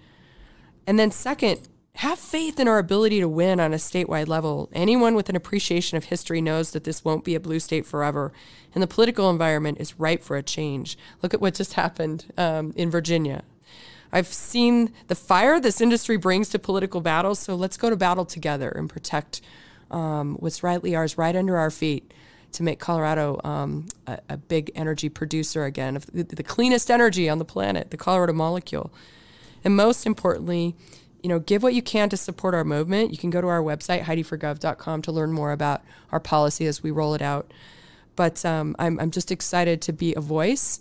And 0.86 0.98
then, 0.98 1.10
second, 1.10 1.68
have 1.96 2.18
faith 2.18 2.60
in 2.60 2.68
our 2.68 2.78
ability 2.78 3.20
to 3.20 3.28
win 3.28 3.58
on 3.58 3.72
a 3.72 3.76
statewide 3.76 4.28
level. 4.28 4.68
Anyone 4.72 5.14
with 5.14 5.30
an 5.30 5.36
appreciation 5.36 5.96
of 5.96 6.04
history 6.04 6.42
knows 6.42 6.72
that 6.72 6.84
this 6.84 7.04
won't 7.04 7.24
be 7.24 7.34
a 7.34 7.40
blue 7.40 7.58
state 7.58 7.86
forever, 7.86 8.32
and 8.74 8.82
the 8.82 8.86
political 8.86 9.30
environment 9.30 9.78
is 9.80 9.98
ripe 9.98 10.22
for 10.22 10.36
a 10.36 10.42
change. 10.42 10.98
Look 11.22 11.32
at 11.32 11.40
what 11.40 11.54
just 11.54 11.72
happened 11.72 12.26
um, 12.36 12.74
in 12.76 12.90
Virginia. 12.90 13.44
I've 14.12 14.26
seen 14.26 14.92
the 15.08 15.14
fire 15.14 15.58
this 15.58 15.80
industry 15.80 16.18
brings 16.18 16.50
to 16.50 16.58
political 16.58 17.00
battles, 17.00 17.38
so 17.38 17.54
let's 17.54 17.78
go 17.78 17.88
to 17.88 17.96
battle 17.96 18.26
together 18.26 18.68
and 18.68 18.90
protect 18.90 19.40
um, 19.90 20.36
what's 20.36 20.62
rightly 20.62 20.94
ours 20.94 21.16
right 21.16 21.34
under 21.34 21.56
our 21.56 21.70
feet 21.70 22.12
to 22.52 22.62
make 22.62 22.78
Colorado 22.78 23.40
um, 23.42 23.86
a, 24.06 24.18
a, 24.28 24.36
big 24.36 24.70
energy 24.74 25.08
producer 25.08 25.64
again, 25.64 25.96
of 25.96 26.06
the, 26.06 26.22
the 26.22 26.42
cleanest 26.42 26.90
energy 26.90 27.28
on 27.28 27.38
the 27.38 27.44
planet, 27.44 27.90
the 27.90 27.96
Colorado 27.96 28.32
molecule. 28.32 28.92
And 29.64 29.76
most 29.76 30.06
importantly, 30.06 30.74
you 31.26 31.28
know, 31.28 31.40
give 31.40 31.64
what 31.64 31.74
you 31.74 31.82
can 31.82 32.08
to 32.10 32.16
support 32.16 32.54
our 32.54 32.62
movement. 32.62 33.10
You 33.10 33.18
can 33.18 33.30
go 33.30 33.40
to 33.40 33.48
our 33.48 33.60
website, 33.60 34.02
HeidiForGov.com, 34.02 35.02
to 35.02 35.10
learn 35.10 35.32
more 35.32 35.50
about 35.50 35.82
our 36.12 36.20
policy 36.20 36.66
as 36.66 36.84
we 36.84 36.92
roll 36.92 37.14
it 37.14 37.20
out. 37.20 37.52
But 38.14 38.44
um, 38.44 38.76
I'm, 38.78 39.00
I'm 39.00 39.10
just 39.10 39.32
excited 39.32 39.82
to 39.82 39.92
be 39.92 40.14
a 40.14 40.20
voice 40.20 40.78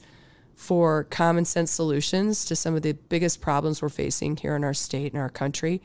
for 0.56 1.06
common 1.06 1.46
sense 1.46 1.72
solutions 1.72 2.46
to 2.46 2.56
some 2.56 2.76
of 2.76 2.84
the 2.84 2.92
biggest 2.94 3.42
problems 3.42 3.82
we're 3.82 3.90
facing 3.90 4.38
here 4.38 4.56
in 4.56 4.64
our 4.64 4.76
state 4.76 5.14
and 5.14 5.20
our 5.20 5.32
country. 5.32 5.82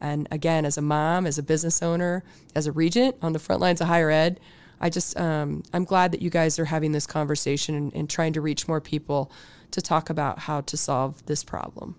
And 0.00 0.26
again, 0.30 0.64
as 0.64 0.78
a 0.78 0.82
mom, 0.82 1.26
as 1.26 1.36
a 1.36 1.42
business 1.42 1.82
owner, 1.82 2.24
as 2.54 2.66
a 2.66 2.72
regent 2.72 3.16
on 3.20 3.34
the 3.34 3.38
front 3.38 3.60
lines 3.60 3.82
of 3.82 3.88
higher 3.88 4.10
ed, 4.10 4.40
I 4.80 4.88
just 4.88 5.20
um, 5.20 5.64
I'm 5.74 5.84
glad 5.84 6.12
that 6.12 6.22
you 6.22 6.30
guys 6.30 6.58
are 6.58 6.64
having 6.64 6.92
this 6.92 7.06
conversation 7.06 7.74
and, 7.74 7.94
and 7.94 8.08
trying 8.08 8.32
to 8.32 8.40
reach 8.40 8.66
more 8.66 8.80
people 8.80 9.30
to 9.72 9.82
talk 9.82 10.08
about 10.08 10.38
how 10.38 10.62
to 10.62 10.78
solve 10.78 11.26
this 11.26 11.44
problem. 11.44 11.96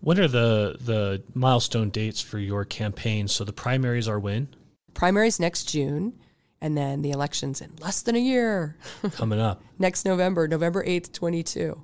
What 0.00 0.18
are 0.18 0.28
the 0.28 0.76
the 0.80 1.22
milestone 1.34 1.90
dates 1.90 2.20
for 2.20 2.38
your 2.38 2.64
campaign? 2.64 3.28
So 3.28 3.44
the 3.44 3.52
primaries 3.52 4.08
are 4.08 4.18
when? 4.18 4.48
Primaries 4.94 5.40
next 5.40 5.64
June, 5.64 6.18
and 6.60 6.76
then 6.76 7.02
the 7.02 7.10
elections 7.10 7.60
in 7.60 7.74
less 7.80 8.02
than 8.02 8.14
a 8.14 8.20
year. 8.20 8.76
Coming 9.12 9.40
up 9.40 9.62
next 9.78 10.04
November, 10.04 10.46
November 10.46 10.84
eighth, 10.86 11.12
twenty 11.12 11.42
two. 11.42 11.82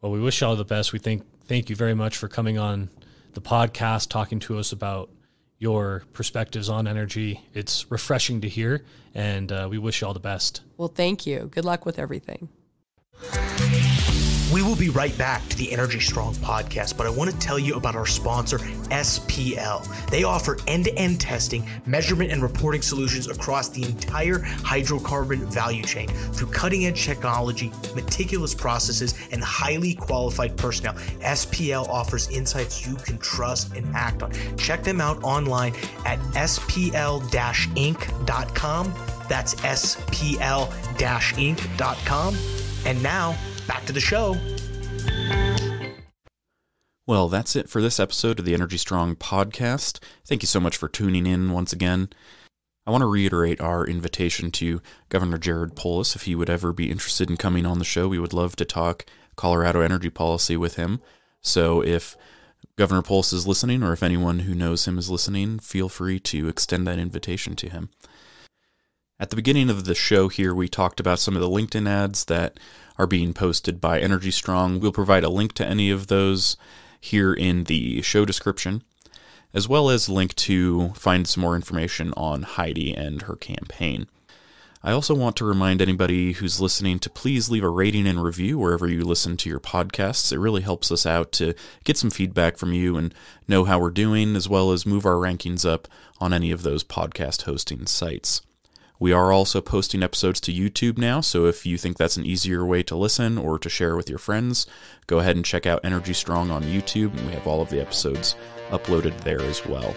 Well, 0.00 0.12
we 0.12 0.20
wish 0.20 0.40
you 0.40 0.46
all 0.46 0.56
the 0.56 0.64
best. 0.64 0.92
We 0.92 0.98
think 0.98 1.24
thank 1.46 1.68
you 1.68 1.76
very 1.76 1.94
much 1.94 2.16
for 2.16 2.28
coming 2.28 2.58
on 2.58 2.90
the 3.34 3.40
podcast, 3.40 4.08
talking 4.10 4.38
to 4.40 4.58
us 4.58 4.72
about 4.72 5.10
your 5.58 6.04
perspectives 6.12 6.68
on 6.68 6.86
energy. 6.86 7.40
It's 7.54 7.90
refreshing 7.90 8.42
to 8.42 8.48
hear, 8.48 8.84
and 9.14 9.50
uh, 9.50 9.68
we 9.70 9.78
wish 9.78 10.00
you 10.00 10.06
all 10.06 10.14
the 10.14 10.20
best. 10.20 10.60
Well, 10.76 10.88
thank 10.88 11.26
you. 11.26 11.48
Good 11.50 11.64
luck 11.64 11.86
with 11.86 11.98
everything. 11.98 12.48
We 14.52 14.62
will 14.62 14.76
be 14.76 14.90
right 14.90 15.16
back 15.18 15.46
to 15.48 15.56
the 15.56 15.72
Energy 15.72 15.98
Strong 15.98 16.36
podcast, 16.36 16.96
but 16.96 17.04
I 17.04 17.10
want 17.10 17.32
to 17.32 17.38
tell 17.38 17.58
you 17.58 17.74
about 17.74 17.96
our 17.96 18.06
sponsor, 18.06 18.58
SPL. 18.58 20.08
They 20.08 20.22
offer 20.22 20.58
end 20.68 20.84
to 20.84 20.94
end 20.94 21.20
testing, 21.20 21.68
measurement, 21.84 22.30
and 22.30 22.40
reporting 22.40 22.80
solutions 22.80 23.26
across 23.26 23.68
the 23.68 23.82
entire 23.82 24.38
hydrocarbon 24.38 25.52
value 25.52 25.82
chain 25.82 26.06
through 26.08 26.46
cutting 26.52 26.86
edge 26.86 27.04
technology, 27.04 27.72
meticulous 27.96 28.54
processes, 28.54 29.14
and 29.32 29.42
highly 29.42 29.94
qualified 29.94 30.56
personnel. 30.56 30.94
SPL 31.22 31.88
offers 31.88 32.28
insights 32.28 32.86
you 32.86 32.94
can 32.94 33.18
trust 33.18 33.74
and 33.74 33.84
act 33.96 34.22
on. 34.22 34.30
Check 34.56 34.84
them 34.84 35.00
out 35.00 35.20
online 35.24 35.74
at 36.04 36.20
spl 36.20 37.20
inc.com. 37.74 38.94
That's 39.28 39.56
spl 39.56 40.70
inc.com. 41.36 42.36
And 42.84 43.02
now, 43.02 43.36
back 43.66 43.84
to 43.86 43.92
the 43.92 44.00
show. 44.00 44.36
Well, 47.06 47.28
that's 47.28 47.54
it 47.54 47.68
for 47.68 47.80
this 47.80 48.00
episode 48.00 48.38
of 48.38 48.44
the 48.44 48.54
Energy 48.54 48.78
Strong 48.78 49.16
podcast. 49.16 50.00
Thank 50.26 50.42
you 50.42 50.48
so 50.48 50.58
much 50.58 50.76
for 50.76 50.88
tuning 50.88 51.26
in 51.26 51.52
once 51.52 51.72
again. 51.72 52.08
I 52.84 52.90
want 52.90 53.02
to 53.02 53.06
reiterate 53.06 53.60
our 53.60 53.86
invitation 53.86 54.50
to 54.52 54.80
Governor 55.08 55.38
Jared 55.38 55.76
Polis. 55.76 56.16
If 56.16 56.22
he 56.22 56.34
would 56.34 56.50
ever 56.50 56.72
be 56.72 56.90
interested 56.90 57.30
in 57.30 57.36
coming 57.36 57.66
on 57.66 57.78
the 57.78 57.84
show, 57.84 58.08
we 58.08 58.18
would 58.18 58.32
love 58.32 58.56
to 58.56 58.64
talk 58.64 59.06
Colorado 59.36 59.80
energy 59.80 60.10
policy 60.10 60.56
with 60.56 60.76
him. 60.76 61.00
So 61.40 61.82
if 61.82 62.16
Governor 62.76 63.02
Polis 63.02 63.32
is 63.32 63.46
listening, 63.46 63.82
or 63.82 63.92
if 63.92 64.02
anyone 64.02 64.40
who 64.40 64.54
knows 64.54 64.86
him 64.86 64.98
is 64.98 65.10
listening, 65.10 65.58
feel 65.58 65.88
free 65.88 66.18
to 66.20 66.48
extend 66.48 66.86
that 66.86 66.98
invitation 66.98 67.56
to 67.56 67.68
him. 67.68 67.90
At 69.18 69.30
the 69.30 69.36
beginning 69.36 69.70
of 69.70 69.84
the 69.84 69.94
show 69.94 70.28
here, 70.28 70.54
we 70.54 70.68
talked 70.68 71.00
about 71.00 71.18
some 71.18 71.36
of 71.36 71.40
the 71.40 71.48
LinkedIn 71.48 71.88
ads 71.88 72.26
that 72.26 72.60
are 72.98 73.06
being 73.06 73.32
posted 73.32 73.80
by 73.80 74.00
Energy 74.00 74.30
Strong. 74.30 74.80
We'll 74.80 74.92
provide 74.92 75.24
a 75.24 75.28
link 75.28 75.52
to 75.54 75.66
any 75.66 75.90
of 75.90 76.06
those 76.06 76.56
here 77.00 77.32
in 77.32 77.64
the 77.64 78.02
show 78.02 78.24
description, 78.24 78.82
as 79.54 79.68
well 79.68 79.90
as 79.90 80.08
link 80.08 80.34
to 80.36 80.90
find 80.90 81.28
some 81.28 81.42
more 81.42 81.56
information 81.56 82.12
on 82.16 82.42
Heidi 82.42 82.94
and 82.94 83.22
her 83.22 83.36
campaign. 83.36 84.06
I 84.82 84.92
also 84.92 85.14
want 85.14 85.34
to 85.36 85.44
remind 85.44 85.82
anybody 85.82 86.32
who's 86.32 86.60
listening 86.60 87.00
to 87.00 87.10
please 87.10 87.50
leave 87.50 87.64
a 87.64 87.68
rating 87.68 88.06
and 88.06 88.22
review 88.22 88.56
wherever 88.58 88.86
you 88.86 89.04
listen 89.04 89.36
to 89.38 89.50
your 89.50 89.58
podcasts. 89.58 90.32
It 90.32 90.38
really 90.38 90.62
helps 90.62 90.92
us 90.92 91.04
out 91.04 91.32
to 91.32 91.54
get 91.82 91.96
some 91.96 92.10
feedback 92.10 92.56
from 92.56 92.72
you 92.72 92.96
and 92.96 93.12
know 93.48 93.64
how 93.64 93.80
we're 93.80 93.90
doing, 93.90 94.36
as 94.36 94.48
well 94.48 94.70
as 94.70 94.86
move 94.86 95.04
our 95.04 95.14
rankings 95.14 95.68
up 95.68 95.88
on 96.20 96.32
any 96.32 96.52
of 96.52 96.62
those 96.62 96.84
podcast 96.84 97.42
hosting 97.42 97.86
sites. 97.86 98.42
We 98.98 99.12
are 99.12 99.30
also 99.30 99.60
posting 99.60 100.02
episodes 100.02 100.40
to 100.42 100.52
YouTube 100.52 100.96
now, 100.96 101.20
so 101.20 101.44
if 101.44 101.66
you 101.66 101.76
think 101.76 101.98
that's 101.98 102.16
an 102.16 102.24
easier 102.24 102.64
way 102.64 102.82
to 102.84 102.96
listen 102.96 103.36
or 103.36 103.58
to 103.58 103.68
share 103.68 103.94
with 103.94 104.08
your 104.08 104.18
friends, 104.18 104.66
go 105.06 105.18
ahead 105.18 105.36
and 105.36 105.44
check 105.44 105.66
out 105.66 105.84
Energy 105.84 106.14
Strong 106.14 106.50
on 106.50 106.62
YouTube, 106.62 107.14
and 107.16 107.26
we 107.26 107.34
have 107.34 107.46
all 107.46 107.60
of 107.60 107.68
the 107.68 107.80
episodes 107.80 108.36
uploaded 108.70 109.20
there 109.20 109.42
as 109.42 109.66
well. 109.66 109.94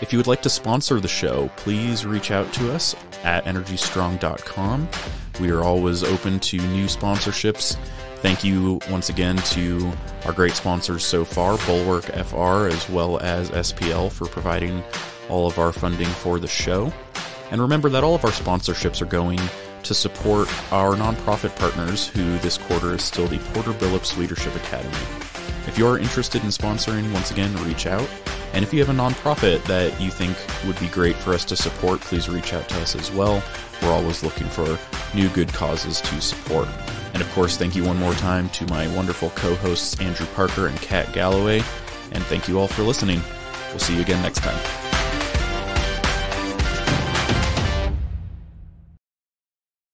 If 0.00 0.12
you 0.12 0.18
would 0.18 0.28
like 0.28 0.42
to 0.42 0.50
sponsor 0.50 1.00
the 1.00 1.08
show, 1.08 1.50
please 1.56 2.06
reach 2.06 2.30
out 2.30 2.52
to 2.54 2.72
us 2.72 2.94
at 3.24 3.44
energystrong.com. 3.44 4.88
We 5.40 5.50
are 5.50 5.64
always 5.64 6.04
open 6.04 6.38
to 6.40 6.58
new 6.58 6.84
sponsorships. 6.84 7.76
Thank 8.16 8.44
you 8.44 8.78
once 8.90 9.08
again 9.08 9.36
to 9.36 9.92
our 10.26 10.32
great 10.32 10.52
sponsors 10.52 11.04
so 11.04 11.24
far, 11.24 11.58
Bulwark 11.66 12.04
FR 12.04 12.68
as 12.68 12.88
well 12.88 13.18
as 13.20 13.50
SPL, 13.50 14.12
for 14.12 14.26
providing 14.26 14.82
all 15.28 15.46
of 15.46 15.58
our 15.58 15.72
funding 15.72 16.08
for 16.08 16.38
the 16.38 16.48
show. 16.48 16.92
And 17.50 17.60
remember 17.60 17.88
that 17.90 18.04
all 18.04 18.14
of 18.14 18.24
our 18.24 18.30
sponsorships 18.30 19.00
are 19.00 19.06
going 19.06 19.40
to 19.82 19.94
support 19.94 20.48
our 20.72 20.94
nonprofit 20.94 21.54
partners, 21.56 22.08
who 22.08 22.38
this 22.38 22.58
quarter 22.58 22.94
is 22.94 23.04
still 23.04 23.26
the 23.26 23.38
Porter 23.52 23.72
Billups 23.72 24.16
Leadership 24.16 24.54
Academy. 24.56 24.96
If 25.66 25.78
you 25.78 25.86
are 25.86 25.98
interested 25.98 26.42
in 26.42 26.50
sponsoring, 26.50 27.12
once 27.12 27.30
again, 27.30 27.54
reach 27.64 27.86
out. 27.86 28.08
And 28.52 28.64
if 28.64 28.72
you 28.72 28.80
have 28.80 28.88
a 28.88 28.98
nonprofit 28.98 29.62
that 29.64 30.00
you 30.00 30.10
think 30.10 30.36
would 30.66 30.78
be 30.80 30.88
great 30.88 31.14
for 31.16 31.34
us 31.34 31.44
to 31.46 31.56
support, 31.56 32.00
please 32.00 32.28
reach 32.28 32.52
out 32.52 32.68
to 32.70 32.80
us 32.80 32.96
as 32.96 33.12
well. 33.12 33.42
We're 33.82 33.92
always 33.92 34.22
looking 34.22 34.46
for 34.48 34.78
new 35.14 35.28
good 35.28 35.52
causes 35.52 36.00
to 36.00 36.20
support. 36.20 36.68
And 37.12 37.22
of 37.22 37.30
course, 37.32 37.56
thank 37.56 37.76
you 37.76 37.84
one 37.84 37.98
more 37.98 38.14
time 38.14 38.48
to 38.50 38.66
my 38.66 38.88
wonderful 38.94 39.30
co 39.30 39.54
hosts, 39.56 40.00
Andrew 40.00 40.26
Parker 40.34 40.68
and 40.68 40.80
Kat 40.80 41.12
Galloway. 41.12 41.62
And 42.12 42.24
thank 42.24 42.48
you 42.48 42.58
all 42.58 42.68
for 42.68 42.82
listening. 42.82 43.20
We'll 43.70 43.78
see 43.78 43.94
you 43.94 44.00
again 44.00 44.22
next 44.22 44.40
time. 44.40 44.95